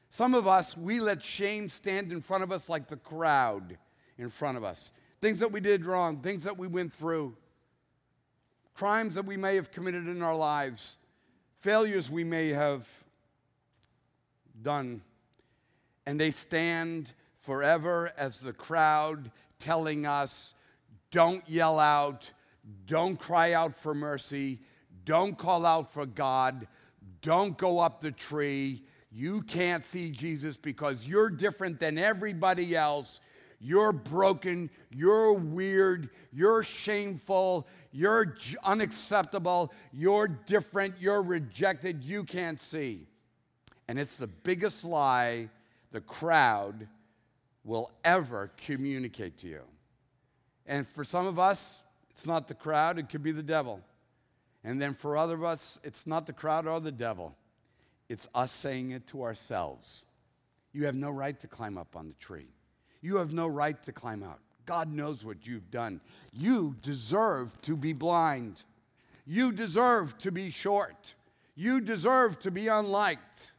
Some 0.10 0.34
of 0.34 0.48
us, 0.48 0.76
we 0.76 1.00
let 1.00 1.24
shame 1.24 1.70
stand 1.70 2.12
in 2.12 2.22
front 2.22 2.43
of 2.43 2.52
us 2.52 2.70
like 2.70 2.88
the 2.88 2.98
crowd 2.98 3.78
in 4.17 4.30
front 4.30 4.58
of 4.58 4.63
us. 4.63 4.91
Things 5.22 5.39
that 5.39 5.52
we 5.52 5.60
did 5.60 5.86
wrong, 5.86 6.22
things 6.22 6.43
that 6.43 6.58
we 6.58 6.67
went 6.67 6.93
through, 6.93 7.36
crimes 8.74 9.15
that 9.15 9.26
we 9.26 9.38
may 9.38 9.56
have 9.56 9.72
committed 9.72 10.08
in 10.08 10.22
our 10.22 10.36
lives, 10.36 10.96
failures 11.62 12.10
we 12.10 12.24
may 12.24 12.50
have 12.50 12.88
done. 14.62 15.02
And 16.06 16.20
they 16.20 16.32
stand 16.32 17.13
forever 17.39 18.12
as 18.17 18.39
the 18.39 18.54
crowd 18.54 19.32
telling 19.60 20.06
us, 20.06 20.54
don't 21.12 21.48
yell 21.50 21.80
out, 21.80 22.32
don't 22.86 23.17
cry 23.17 23.53
out 23.53 23.75
for 23.75 23.93
mercy. 23.93 24.60
Don't 25.06 25.38
call 25.38 25.65
out 25.65 25.91
for 25.91 26.06
God. 26.06 26.67
Don't 27.21 27.58
go 27.58 27.80
up 27.80 28.01
the 28.01 28.12
tree. 28.12 28.84
You 29.12 29.41
can't 29.41 29.86
see 29.86 30.12
Jesus 30.12 30.58
because 30.58 31.08
you're 31.08 31.30
different 31.30 31.80
than 31.80 31.97
everybody 31.97 32.75
else. 32.75 33.21
You're 33.60 33.93
broken. 33.93 34.69
You're 34.91 35.34
weird. 35.34 36.10
You're 36.32 36.63
shameful. 36.63 37.67
You're 37.91 38.36
unacceptable. 38.63 39.73
You're 39.91 40.27
different. 40.27 40.95
You're 40.99 41.23
rejected. 41.23 42.03
You 42.03 42.23
can't 42.23 42.62
see. 42.62 43.08
And 43.88 43.97
it's 43.97 44.17
the 44.17 44.27
biggest 44.27 44.84
lie 44.84 45.49
the 45.91 46.01
crowd 46.01 46.88
will 47.63 47.91
ever 48.03 48.51
communicate 48.58 49.38
to 49.39 49.47
you. 49.47 49.62
And 50.65 50.88
for 50.88 51.03
some 51.03 51.25
of 51.25 51.39
us, 51.39 51.80
it's 52.17 52.25
not 52.25 52.47
the 52.47 52.56
crowd, 52.56 52.97
it 52.97 53.10
could 53.10 53.21
be 53.21 53.32
the 53.32 53.43
devil. 53.43 53.80
And 54.63 54.82
then 54.82 54.95
for 54.95 55.15
other 55.15 55.36
of 55.36 55.43
us, 55.43 55.80
it's 55.84 56.08
not 56.08 56.25
the 56.25 56.34
crowd 56.34 56.65
or 56.65 56.80
the 56.80 56.91
devil, 56.91 57.36
it's 58.10 58.27
us 58.34 58.51
saying 58.51 58.89
it 58.89 59.06
to 59.08 59.21
ourselves. 59.21 60.08
You 60.73 60.86
have 60.86 60.95
no 60.95 61.12
right 61.12 61.39
to 61.39 61.47
climb 61.47 61.77
up 61.77 61.95
on 61.95 62.08
the 62.08 62.15
tree. 62.15 62.47
You 63.01 63.17
have 63.17 63.34
no 63.34 63.45
right 63.45 63.82
to 63.84 63.91
climb 63.91 64.23
out. 64.23 64.39
God 64.65 64.91
knows 64.91 65.23
what 65.23 65.45
you've 65.45 65.69
done. 65.69 66.01
You 66.34 66.75
deserve 66.82 67.62
to 67.62 67.77
be 67.77 67.93
blind. 67.93 68.63
You 69.27 69.51
deserve 69.51 70.17
to 70.17 70.32
be 70.32 70.49
short. 70.49 71.13
You 71.56 71.82
deserve 71.82 72.39
to 72.39 72.49
be 72.49 72.67
unliked. 72.67 73.51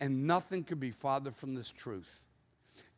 And 0.00 0.26
nothing 0.26 0.64
could 0.64 0.80
be 0.80 0.90
farther 0.90 1.30
from 1.30 1.54
this 1.54 1.70
truth. 1.70 2.22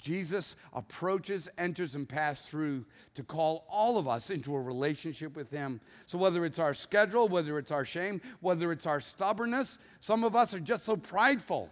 Jesus 0.01 0.57
approaches, 0.73 1.49
enters, 1.59 1.95
and 1.95 2.09
passes 2.09 2.49
through 2.49 2.85
to 3.15 3.23
call 3.23 3.67
all 3.69 3.99
of 3.99 4.09
us 4.09 4.31
into 4.31 4.55
a 4.55 4.61
relationship 4.61 5.37
with 5.37 5.51
Him. 5.51 5.81
So, 6.07 6.19
whether 6.19 6.45
it's 6.45 6.59
our 6.59 6.75
schedule, 6.75 7.29
whether 7.29 7.59
it's 7.59 7.71
our 7.71 7.85
shame, 7.85 8.21
whether 8.41 8.73
it's 8.73 8.87
our 8.87 9.01
stubbornness, 9.01 9.79
some 10.01 10.25
of 10.25 10.35
us 10.35 10.55
are 10.55 10.61
just 10.61 10.85
so 10.85 10.97
prideful. 10.97 11.71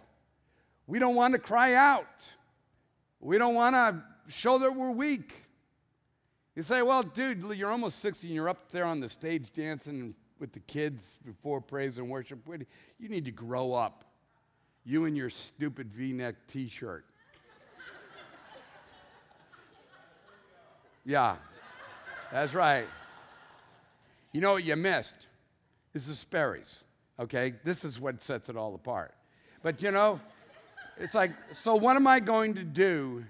We 0.87 0.99
don't 0.99 1.15
want 1.15 1.33
to 1.33 1.39
cry 1.39 1.73
out, 1.73 2.07
we 3.19 3.37
don't 3.37 3.55
want 3.55 3.75
to 3.75 4.03
show 4.27 4.57
that 4.59 4.75
we're 4.75 4.91
weak. 4.91 5.43
You 6.55 6.63
say, 6.63 6.81
well, 6.81 7.03
dude, 7.03 7.43
you're 7.55 7.71
almost 7.71 7.99
60 7.99 8.27
and 8.27 8.35
you're 8.35 8.49
up 8.49 8.69
there 8.71 8.83
on 8.83 8.99
the 8.99 9.07
stage 9.07 9.53
dancing 9.53 10.13
with 10.39 10.51
the 10.53 10.59
kids 10.59 11.17
before 11.25 11.61
praise 11.61 11.97
and 11.97 12.09
worship. 12.09 12.39
You 12.99 13.09
need 13.09 13.25
to 13.25 13.31
grow 13.31 13.73
up. 13.73 14.05
You 14.83 15.05
and 15.05 15.15
your 15.15 15.29
stupid 15.29 15.93
v 15.93 16.13
neck 16.13 16.35
t 16.47 16.67
shirt. 16.67 17.05
Yeah, 21.05 21.37
that's 22.31 22.53
right. 22.53 22.85
You 24.31 24.41
know 24.41 24.51
what 24.53 24.63
you 24.63 24.75
missed? 24.75 25.27
This 25.93 26.07
is 26.07 26.19
Sperry's, 26.19 26.83
okay? 27.19 27.53
This 27.63 27.83
is 27.83 27.99
what 27.99 28.21
sets 28.21 28.49
it 28.49 28.55
all 28.55 28.75
apart. 28.75 29.13
But 29.63 29.81
you 29.81 29.91
know, 29.91 30.19
it's 30.99 31.15
like, 31.15 31.31
so 31.53 31.75
what 31.75 31.95
am 31.95 32.05
I 32.05 32.19
going 32.19 32.53
to 32.55 32.63
do 32.63 33.25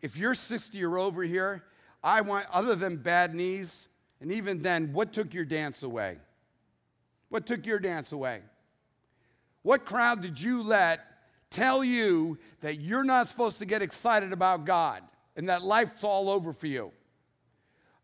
if 0.00 0.16
you're 0.16 0.34
60 0.34 0.82
or 0.84 0.98
over 0.98 1.22
here? 1.22 1.64
I 2.02 2.20
want, 2.22 2.46
other 2.52 2.74
than 2.74 2.96
bad 2.96 3.34
knees, 3.34 3.86
and 4.20 4.32
even 4.32 4.62
then, 4.62 4.92
what 4.92 5.12
took 5.12 5.34
your 5.34 5.44
dance 5.44 5.82
away? 5.82 6.18
What 7.28 7.46
took 7.46 7.66
your 7.66 7.78
dance 7.78 8.12
away? 8.12 8.40
What 9.62 9.84
crowd 9.84 10.20
did 10.20 10.40
you 10.40 10.62
let 10.62 11.00
tell 11.50 11.84
you 11.84 12.38
that 12.60 12.80
you're 12.80 13.04
not 13.04 13.28
supposed 13.28 13.58
to 13.58 13.66
get 13.66 13.82
excited 13.82 14.32
about 14.32 14.64
God 14.64 15.02
and 15.36 15.48
that 15.48 15.62
life's 15.62 16.04
all 16.04 16.30
over 16.30 16.52
for 16.52 16.66
you? 16.66 16.92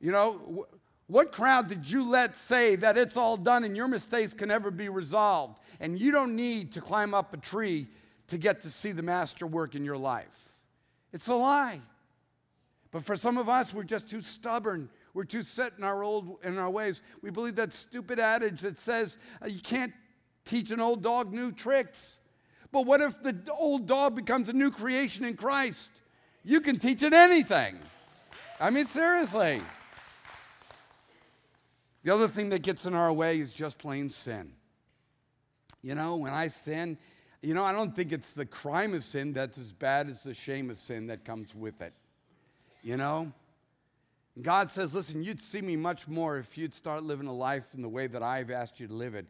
You 0.00 0.12
know, 0.12 0.66
what 1.06 1.32
crowd 1.32 1.68
did 1.68 1.88
you 1.88 2.08
let 2.08 2.36
say 2.36 2.76
that 2.76 2.98
it's 2.98 3.16
all 3.16 3.36
done 3.36 3.64
and 3.64 3.76
your 3.76 3.88
mistakes 3.88 4.34
can 4.34 4.48
never 4.48 4.70
be 4.70 4.88
resolved 4.88 5.58
and 5.80 5.98
you 5.98 6.12
don't 6.12 6.36
need 6.36 6.72
to 6.72 6.80
climb 6.80 7.14
up 7.14 7.32
a 7.32 7.38
tree 7.38 7.88
to 8.28 8.36
get 8.36 8.60
to 8.62 8.70
see 8.70 8.92
the 8.92 9.02
master 9.02 9.46
work 9.46 9.74
in 9.74 9.84
your 9.84 9.96
life? 9.96 10.52
It's 11.12 11.28
a 11.28 11.34
lie. 11.34 11.80
But 12.90 13.04
for 13.04 13.16
some 13.16 13.38
of 13.38 13.48
us, 13.48 13.74
we're 13.74 13.84
just 13.84 14.08
too 14.08 14.22
stubborn. 14.22 14.88
We're 15.14 15.24
too 15.24 15.42
set 15.42 15.72
in 15.78 15.84
our 15.84 16.02
old 16.02 16.38
in 16.44 16.58
our 16.58 16.70
ways. 16.70 17.02
We 17.22 17.30
believe 17.30 17.56
that 17.56 17.72
stupid 17.72 18.18
adage 18.18 18.60
that 18.60 18.78
says 18.78 19.18
uh, 19.42 19.48
you 19.48 19.60
can't 19.60 19.92
teach 20.44 20.70
an 20.70 20.80
old 20.80 21.02
dog 21.02 21.32
new 21.32 21.52
tricks. 21.52 22.18
But 22.70 22.86
what 22.86 23.00
if 23.00 23.22
the 23.22 23.36
old 23.50 23.86
dog 23.86 24.14
becomes 24.14 24.48
a 24.48 24.52
new 24.52 24.70
creation 24.70 25.24
in 25.24 25.36
Christ? 25.36 25.90
You 26.44 26.60
can 26.60 26.78
teach 26.78 27.02
it 27.02 27.12
anything. 27.12 27.78
I 28.60 28.70
mean, 28.70 28.86
seriously. 28.86 29.60
The 32.04 32.14
other 32.14 32.28
thing 32.28 32.48
that 32.50 32.62
gets 32.62 32.86
in 32.86 32.94
our 32.94 33.12
way 33.12 33.38
is 33.38 33.52
just 33.52 33.78
plain 33.78 34.10
sin. 34.10 34.52
You 35.82 35.94
know, 35.94 36.16
when 36.16 36.32
I 36.32 36.48
sin, 36.48 36.98
you 37.42 37.54
know, 37.54 37.64
I 37.64 37.72
don't 37.72 37.94
think 37.94 38.12
it's 38.12 38.32
the 38.32 38.46
crime 38.46 38.94
of 38.94 39.04
sin 39.04 39.32
that's 39.32 39.58
as 39.58 39.72
bad 39.72 40.08
as 40.08 40.22
the 40.22 40.34
shame 40.34 40.70
of 40.70 40.78
sin 40.78 41.06
that 41.08 41.24
comes 41.24 41.54
with 41.54 41.80
it. 41.80 41.92
You 42.82 42.96
know? 42.96 43.32
God 44.40 44.70
says, 44.70 44.94
listen, 44.94 45.22
you'd 45.22 45.42
see 45.42 45.60
me 45.60 45.76
much 45.76 46.06
more 46.06 46.38
if 46.38 46.56
you'd 46.56 46.74
start 46.74 47.02
living 47.02 47.26
a 47.26 47.32
life 47.32 47.74
in 47.74 47.82
the 47.82 47.88
way 47.88 48.06
that 48.06 48.22
I've 48.22 48.50
asked 48.50 48.78
you 48.78 48.86
to 48.86 48.94
live 48.94 49.14
it, 49.14 49.26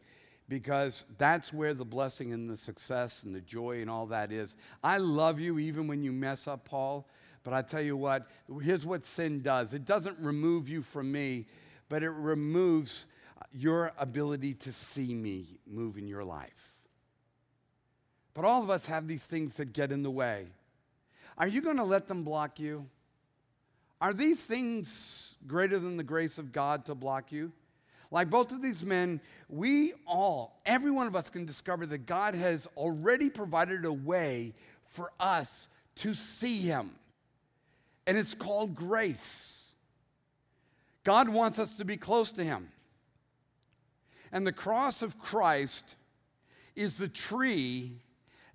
because 0.48 1.06
that's 1.18 1.52
where 1.52 1.74
the 1.74 1.84
blessing 1.84 2.32
and 2.32 2.48
the 2.48 2.56
success 2.56 3.22
and 3.22 3.34
the 3.34 3.40
joy 3.40 3.80
and 3.80 3.90
all 3.90 4.06
that 4.06 4.32
is. 4.32 4.56
I 4.82 4.98
love 4.98 5.38
you 5.40 5.58
even 5.58 5.86
when 5.86 6.02
you 6.02 6.12
mess 6.12 6.48
up, 6.48 6.64
Paul, 6.64 7.06
but 7.44 7.52
I 7.52 7.62
tell 7.62 7.82
you 7.82 7.96
what, 7.96 8.28
here's 8.62 8.86
what 8.86 9.04
sin 9.04 9.42
does 9.42 9.74
it 9.74 9.84
doesn't 9.84 10.18
remove 10.18 10.68
you 10.68 10.82
from 10.82 11.12
me, 11.12 11.46
but 11.88 12.02
it 12.02 12.10
removes 12.10 13.06
your 13.52 13.92
ability 13.98 14.54
to 14.54 14.72
see 14.72 15.14
me 15.14 15.58
move 15.66 15.96
in 15.98 16.06
your 16.06 16.24
life. 16.24 16.74
But 18.34 18.44
all 18.44 18.62
of 18.62 18.70
us 18.70 18.86
have 18.86 19.08
these 19.08 19.24
things 19.24 19.56
that 19.56 19.72
get 19.72 19.90
in 19.90 20.02
the 20.02 20.10
way. 20.10 20.46
Are 21.36 21.48
you 21.48 21.60
going 21.60 21.76
to 21.76 21.84
let 21.84 22.08
them 22.08 22.24
block 22.24 22.60
you? 22.60 22.86
Are 24.00 24.12
these 24.12 24.42
things 24.42 25.34
greater 25.46 25.78
than 25.78 25.96
the 25.96 26.04
grace 26.04 26.38
of 26.38 26.52
God 26.52 26.84
to 26.86 26.94
block 26.94 27.32
you? 27.32 27.52
Like 28.10 28.30
both 28.30 28.52
of 28.52 28.62
these 28.62 28.84
men, 28.84 29.20
we 29.48 29.92
all, 30.06 30.60
every 30.64 30.90
one 30.90 31.06
of 31.06 31.14
us 31.14 31.28
can 31.28 31.44
discover 31.44 31.84
that 31.86 32.06
God 32.06 32.34
has 32.34 32.66
already 32.76 33.28
provided 33.28 33.84
a 33.84 33.92
way 33.92 34.54
for 34.84 35.10
us 35.20 35.68
to 35.96 36.14
see 36.14 36.60
Him. 36.60 36.92
And 38.06 38.16
it's 38.16 38.34
called 38.34 38.74
grace. 38.74 39.66
God 41.04 41.28
wants 41.28 41.58
us 41.58 41.76
to 41.76 41.84
be 41.84 41.96
close 41.96 42.30
to 42.32 42.44
Him. 42.44 42.70
And 44.32 44.46
the 44.46 44.52
cross 44.52 45.02
of 45.02 45.18
Christ 45.18 45.94
is 46.74 46.96
the 46.96 47.08
tree 47.08 48.00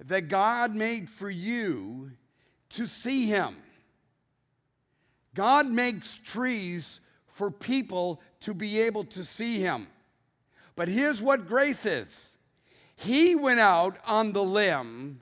that 0.06 0.28
God 0.28 0.76
made 0.76 1.10
for 1.10 1.30
you 1.30 2.12
to 2.70 2.88
see 2.88 3.28
Him. 3.28 3.58
God 5.36 5.68
makes 5.68 6.18
trees 6.18 7.00
for 7.28 7.50
people 7.50 8.22
to 8.44 8.54
be 8.54 8.80
able 8.82 9.04
to 9.06 9.26
see 9.26 9.60
Him. 9.60 9.88
But 10.76 10.88
here's 10.88 11.22
what 11.22 11.48
grace 11.48 11.86
is 11.86 12.32
He 12.96 13.36
went 13.36 13.60
out 13.60 13.98
on 14.06 14.32
the 14.32 14.44
limb 14.44 15.20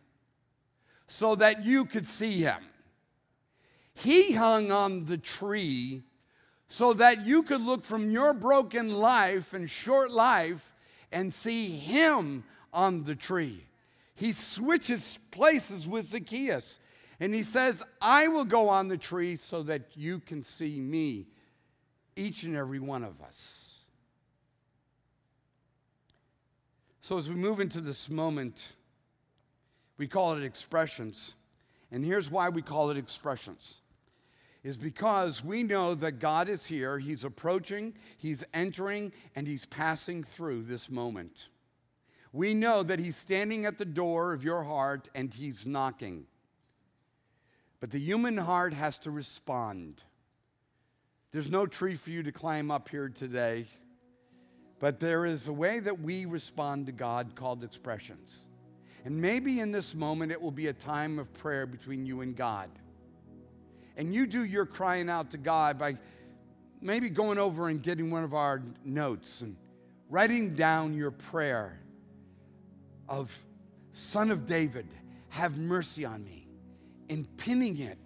so 1.08 1.36
that 1.36 1.66
you 1.66 1.86
could 1.86 2.08
see 2.08 2.42
Him. 2.42 2.64
He 3.94 4.34
hung 4.34 4.72
on 4.72 5.06
the 5.06 5.18
tree 5.18 6.04
so 6.72 6.94
that 6.94 7.26
you 7.26 7.44
could 7.44 7.62
look 7.62 7.84
from 7.84 8.10
your 8.10 8.34
broken 8.34 8.96
life 8.96 9.54
and 9.54 9.70
short 9.70 10.10
life 10.10 10.74
and 11.12 11.34
see 11.34 11.68
him 11.68 12.46
on 12.72 13.04
the 13.04 13.14
tree. 13.14 13.66
He 14.16 14.32
switches 14.32 15.20
places 15.32 15.86
with 15.86 16.08
Zacchaeus 16.08 16.80
and 17.20 17.34
he 17.34 17.44
says, 17.44 17.84
I 18.02 18.30
will 18.30 18.46
go 18.46 18.70
on 18.70 18.88
the 18.88 18.98
tree 18.98 19.36
so 19.36 19.64
that 19.64 19.82
you 19.96 20.20
can 20.20 20.44
see 20.44 20.80
me, 20.80 21.28
each 22.22 22.44
and 22.44 22.56
every 22.56 22.80
one 22.80 23.04
of 23.04 23.22
us. 23.22 23.72
So, 27.02 27.18
as 27.18 27.28
we 27.28 27.36
move 27.36 27.60
into 27.60 27.82
this 27.82 28.10
moment, 28.10 28.70
we 29.98 30.08
call 30.08 30.38
it 30.38 30.44
expressions. 30.44 31.34
And 31.92 32.06
here's 32.06 32.30
why 32.30 32.50
we 32.50 32.62
call 32.62 32.90
it 32.92 32.98
expressions 32.98 33.78
is 34.64 34.78
because 34.78 35.44
we 35.44 35.64
know 35.64 35.96
that 35.96 36.20
God 36.20 36.48
is 36.48 36.68
here, 36.68 37.00
He's 37.00 37.24
approaching, 37.24 37.96
He's 38.18 38.44
entering, 38.54 39.12
and 39.36 39.48
He's 39.48 39.66
passing 39.66 40.24
through 40.24 40.64
this 40.64 40.90
moment. 40.90 41.48
We 42.32 42.54
know 42.54 42.84
that 42.84 43.00
He's 43.00 43.16
standing 43.16 43.66
at 43.66 43.80
the 43.80 43.86
door 43.86 44.34
of 44.34 44.44
your 44.44 44.64
heart 44.64 45.10
and 45.16 45.34
He's 45.34 45.66
knocking. 45.66 46.28
But 47.80 47.90
the 47.90 48.00
human 48.00 48.38
heart 48.38 48.74
has 48.74 49.00
to 49.00 49.12
respond. 49.12 50.04
There's 51.32 51.50
no 51.50 51.66
tree 51.66 51.96
for 51.96 52.10
you 52.10 52.24
to 52.24 52.32
climb 52.32 52.72
up 52.72 52.90
here 52.90 53.10
today, 53.10 53.66
but 54.80 55.00
there 55.00 55.26
is 55.26 55.48
a 55.48 55.54
way 55.54 55.80
that 55.80 56.00
we 56.00 56.26
respond 56.26 56.88
to 56.88 56.92
God 56.92 57.36
called 57.36 57.64
expressions. 57.64 58.48
And 59.06 59.20
maybe 59.20 59.60
in 59.60 59.72
this 59.72 59.96
moment 59.96 60.32
it 60.32 60.42
will 60.42 60.52
be 60.52 60.68
a 60.68 60.74
time 60.74 61.20
of 61.20 61.34
prayer 61.34 61.66
between 61.66 62.06
you 62.06 62.22
and 62.22 62.36
God 62.36 62.70
and 63.98 64.14
you 64.14 64.26
do 64.26 64.44
your 64.44 64.66
crying 64.66 65.10
out 65.10 65.32
to 65.32 65.38
God 65.38 65.78
by 65.78 65.98
maybe 66.82 67.10
going 67.10 67.38
over 67.38 67.68
and 67.68 67.82
getting 67.82 68.12
one 68.12 68.24
of 68.24 68.34
our 68.34 68.64
notes 68.84 69.42
and 69.42 69.56
writing 70.10 70.54
down 70.54 70.94
your 70.96 71.12
prayer 71.12 71.80
of, 73.08 73.38
Son 73.94 74.32
of 74.32 74.46
David, 74.46 74.88
have 75.30 75.58
mercy 75.58 76.06
on 76.06 76.24
me, 76.24 76.48
and 77.10 77.28
pinning 77.38 77.80
it 77.80 78.00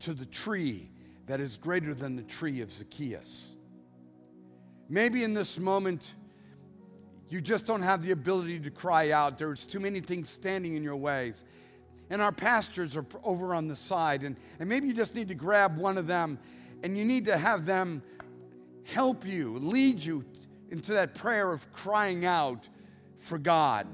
to 0.00 0.14
the 0.14 0.26
tree 0.26 0.88
that 1.26 1.40
is 1.40 1.56
greater 1.56 1.92
than 1.94 2.16
the 2.16 2.22
tree 2.22 2.60
of 2.60 2.70
Zacchaeus. 2.70 3.52
Maybe 4.88 5.24
in 5.24 5.34
this 5.34 5.58
moment, 5.58 6.14
You 7.28 7.40
just 7.40 7.66
don't 7.66 7.82
have 7.82 8.02
the 8.02 8.12
ability 8.12 8.60
to 8.60 8.70
cry 8.70 9.10
out. 9.10 9.38
There's 9.38 9.66
too 9.66 9.80
many 9.80 10.00
things 10.00 10.30
standing 10.30 10.76
in 10.76 10.82
your 10.82 10.96
ways. 10.96 11.44
And 12.08 12.22
our 12.22 12.30
pastors 12.30 12.96
are 12.96 13.04
over 13.24 13.52
on 13.54 13.66
the 13.66 13.74
side, 13.74 14.22
and, 14.22 14.36
and 14.60 14.68
maybe 14.68 14.86
you 14.86 14.94
just 14.94 15.14
need 15.16 15.28
to 15.28 15.34
grab 15.34 15.76
one 15.76 15.98
of 15.98 16.06
them 16.06 16.38
and 16.84 16.96
you 16.96 17.04
need 17.04 17.24
to 17.24 17.36
have 17.36 17.66
them 17.66 18.02
help 18.84 19.26
you, 19.26 19.58
lead 19.58 19.98
you 19.98 20.24
into 20.70 20.92
that 20.92 21.14
prayer 21.14 21.52
of 21.52 21.72
crying 21.72 22.26
out 22.26 22.68
for 23.18 23.38
God. 23.38 23.88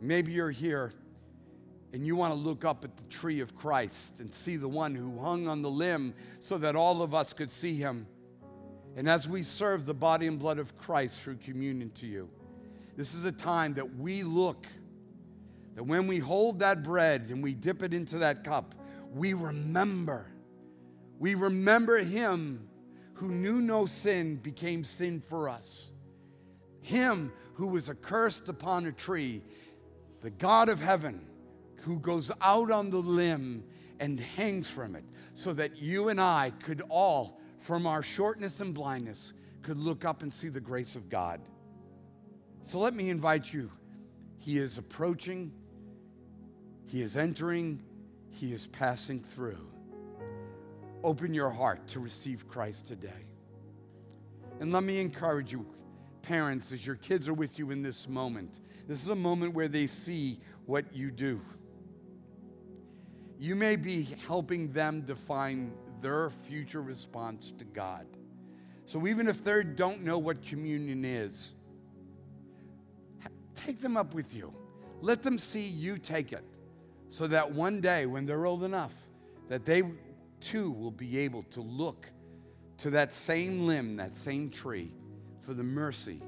Maybe 0.00 0.32
you're 0.32 0.50
here 0.50 0.92
and 1.92 2.06
you 2.06 2.16
want 2.16 2.32
to 2.32 2.38
look 2.38 2.64
up 2.64 2.84
at 2.84 2.96
the 2.96 3.02
tree 3.04 3.40
of 3.40 3.54
Christ 3.54 4.18
and 4.20 4.34
see 4.34 4.56
the 4.56 4.68
one 4.68 4.94
who 4.94 5.18
hung 5.20 5.46
on 5.46 5.60
the 5.60 5.70
limb 5.70 6.14
so 6.40 6.56
that 6.58 6.74
all 6.74 7.02
of 7.02 7.14
us 7.14 7.32
could 7.32 7.52
see 7.52 7.74
him. 7.74 8.06
And 8.96 9.08
as 9.08 9.28
we 9.28 9.42
serve 9.42 9.84
the 9.84 9.94
body 9.94 10.26
and 10.26 10.38
blood 10.38 10.58
of 10.58 10.76
Christ 10.78 11.20
through 11.20 11.36
communion 11.36 11.90
to 11.96 12.06
you, 12.06 12.30
this 12.96 13.14
is 13.14 13.24
a 13.24 13.32
time 13.32 13.74
that 13.74 13.96
we 13.96 14.22
look, 14.22 14.66
that 15.74 15.84
when 15.84 16.06
we 16.06 16.18
hold 16.18 16.60
that 16.60 16.82
bread 16.82 17.28
and 17.28 17.42
we 17.42 17.54
dip 17.54 17.82
it 17.82 17.92
into 17.92 18.18
that 18.18 18.44
cup, 18.44 18.74
we 19.14 19.34
remember. 19.34 20.26
We 21.18 21.34
remember 21.34 21.98
him 21.98 22.68
who 23.14 23.28
knew 23.28 23.60
no 23.60 23.86
sin 23.86 24.36
became 24.36 24.82
sin 24.82 25.20
for 25.20 25.48
us. 25.48 25.92
Him 26.80 27.32
who 27.54 27.68
was 27.68 27.88
accursed 27.88 28.48
upon 28.48 28.86
a 28.86 28.92
tree, 28.92 29.42
the 30.22 30.30
God 30.30 30.68
of 30.68 30.80
heaven 30.80 31.26
who 31.82 31.98
goes 31.98 32.30
out 32.40 32.70
on 32.70 32.90
the 32.90 32.98
limb 32.98 33.64
and 34.00 34.18
hangs 34.18 34.68
from 34.68 34.96
it, 34.96 35.04
so 35.34 35.52
that 35.52 35.76
you 35.76 36.08
and 36.08 36.20
I 36.20 36.52
could 36.62 36.82
all, 36.88 37.40
from 37.58 37.86
our 37.86 38.02
shortness 38.02 38.60
and 38.60 38.74
blindness, 38.74 39.32
could 39.62 39.78
look 39.78 40.04
up 40.04 40.22
and 40.22 40.32
see 40.32 40.48
the 40.48 40.60
grace 40.60 40.96
of 40.96 41.08
God. 41.08 41.40
So 42.62 42.78
let 42.78 42.94
me 42.94 43.10
invite 43.10 43.52
you. 43.52 43.70
He 44.38 44.58
is 44.58 44.78
approaching, 44.78 45.52
He 46.86 47.02
is 47.02 47.16
entering, 47.16 47.82
He 48.30 48.52
is 48.52 48.66
passing 48.66 49.20
through. 49.20 49.68
Open 51.04 51.34
your 51.34 51.50
heart 51.50 51.86
to 51.88 52.00
receive 52.00 52.48
Christ 52.48 52.86
today. 52.86 53.26
And 54.60 54.72
let 54.72 54.84
me 54.84 55.00
encourage 55.00 55.50
you, 55.50 55.66
parents, 56.22 56.70
as 56.70 56.86
your 56.86 56.96
kids 56.96 57.28
are 57.28 57.34
with 57.34 57.58
you 57.58 57.70
in 57.72 57.82
this 57.82 58.08
moment. 58.08 58.60
This 58.86 59.02
is 59.02 59.08
a 59.08 59.16
moment 59.16 59.54
where 59.54 59.68
they 59.68 59.88
see 59.88 60.38
what 60.66 60.84
you 60.94 61.10
do. 61.10 61.40
You 63.42 63.56
may 63.56 63.74
be 63.74 64.04
helping 64.28 64.70
them 64.70 65.00
define 65.00 65.72
their 66.00 66.30
future 66.30 66.80
response 66.80 67.52
to 67.58 67.64
God. 67.64 68.06
So 68.86 69.04
even 69.08 69.26
if 69.26 69.42
they 69.42 69.64
don't 69.64 70.04
know 70.04 70.16
what 70.16 70.44
communion 70.44 71.04
is, 71.04 71.56
take 73.56 73.80
them 73.80 73.96
up 73.96 74.14
with 74.14 74.32
you. 74.32 74.54
Let 75.00 75.24
them 75.24 75.40
see 75.40 75.66
you 75.66 75.98
take 75.98 76.32
it 76.32 76.44
so 77.10 77.26
that 77.26 77.52
one 77.52 77.80
day 77.80 78.06
when 78.06 78.26
they're 78.26 78.46
old 78.46 78.62
enough 78.62 78.94
that 79.48 79.64
they 79.64 79.82
too 80.40 80.70
will 80.70 80.92
be 80.92 81.18
able 81.18 81.42
to 81.50 81.62
look 81.62 82.06
to 82.78 82.90
that 82.90 83.12
same 83.12 83.66
limb, 83.66 83.96
that 83.96 84.16
same 84.16 84.50
tree 84.50 84.92
for 85.40 85.52
the 85.52 85.64
mercy 85.64 86.22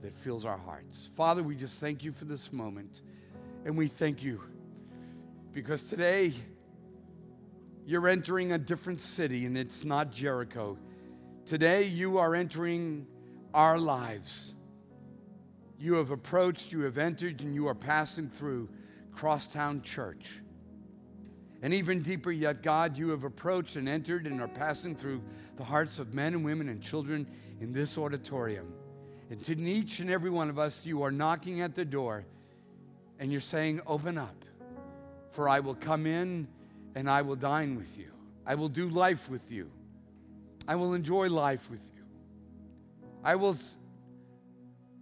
that 0.00 0.16
fills 0.16 0.44
our 0.44 0.58
hearts. 0.58 1.10
Father, 1.16 1.42
we 1.42 1.56
just 1.56 1.80
thank 1.80 2.04
you 2.04 2.12
for 2.12 2.24
this 2.24 2.52
moment 2.52 3.02
and 3.64 3.76
we 3.76 3.88
thank 3.88 4.22
you 4.22 4.40
because 5.52 5.82
today 5.82 6.32
you're 7.84 8.06
entering 8.08 8.52
a 8.52 8.58
different 8.58 9.00
city 9.00 9.46
and 9.46 9.58
it's 9.58 9.84
not 9.84 10.12
Jericho. 10.12 10.78
Today 11.44 11.86
you 11.86 12.18
are 12.18 12.34
entering 12.34 13.06
our 13.52 13.78
lives. 13.78 14.54
You 15.78 15.94
have 15.94 16.10
approached, 16.10 16.72
you 16.72 16.82
have 16.82 16.98
entered, 16.98 17.40
and 17.40 17.54
you 17.54 17.66
are 17.66 17.74
passing 17.74 18.28
through 18.28 18.68
Crosstown 19.12 19.82
Church. 19.82 20.40
And 21.62 21.74
even 21.74 22.02
deeper 22.02 22.30
yet, 22.30 22.62
God, 22.62 22.96
you 22.96 23.08
have 23.10 23.24
approached 23.24 23.76
and 23.76 23.88
entered 23.88 24.26
and 24.26 24.40
are 24.40 24.48
passing 24.48 24.94
through 24.94 25.22
the 25.56 25.64
hearts 25.64 25.98
of 25.98 26.14
men 26.14 26.34
and 26.34 26.44
women 26.44 26.68
and 26.68 26.80
children 26.80 27.26
in 27.60 27.72
this 27.72 27.98
auditorium. 27.98 28.72
And 29.30 29.44
to 29.44 29.58
each 29.60 30.00
and 30.00 30.10
every 30.10 30.30
one 30.30 30.48
of 30.48 30.58
us, 30.58 30.86
you 30.86 31.02
are 31.02 31.10
knocking 31.10 31.60
at 31.60 31.74
the 31.74 31.84
door 31.84 32.24
and 33.18 33.32
you're 33.32 33.40
saying, 33.40 33.80
Open 33.86 34.16
up. 34.16 34.44
For 35.30 35.48
I 35.48 35.60
will 35.60 35.74
come 35.74 36.06
in 36.06 36.48
and 36.94 37.08
I 37.08 37.22
will 37.22 37.36
dine 37.36 37.76
with 37.76 37.98
you. 37.98 38.10
I 38.46 38.54
will 38.54 38.68
do 38.68 38.88
life 38.88 39.28
with 39.28 39.50
you. 39.50 39.70
I 40.66 40.76
will 40.76 40.94
enjoy 40.94 41.28
life 41.28 41.70
with 41.70 41.82
you. 41.94 42.02
I 43.22 43.36
will, 43.36 43.56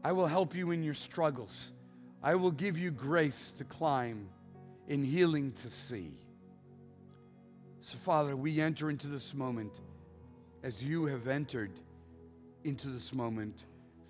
I 0.04 0.12
will 0.12 0.26
help 0.26 0.54
you 0.54 0.70
in 0.70 0.82
your 0.82 0.94
struggles. 0.94 1.72
I 2.22 2.34
will 2.34 2.50
give 2.50 2.76
you 2.76 2.90
grace 2.90 3.52
to 3.58 3.64
climb, 3.64 4.28
in 4.86 5.04
healing 5.04 5.52
to 5.52 5.70
see. 5.70 6.12
So, 7.80 7.96
Father, 7.98 8.36
we 8.36 8.60
enter 8.60 8.90
into 8.90 9.06
this 9.06 9.34
moment 9.34 9.80
as 10.62 10.82
you 10.82 11.06
have 11.06 11.28
entered 11.28 11.70
into 12.64 12.88
this 12.88 13.14
moment 13.14 13.64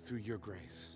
through 0.05 0.19
your 0.19 0.37
grace. 0.37 0.95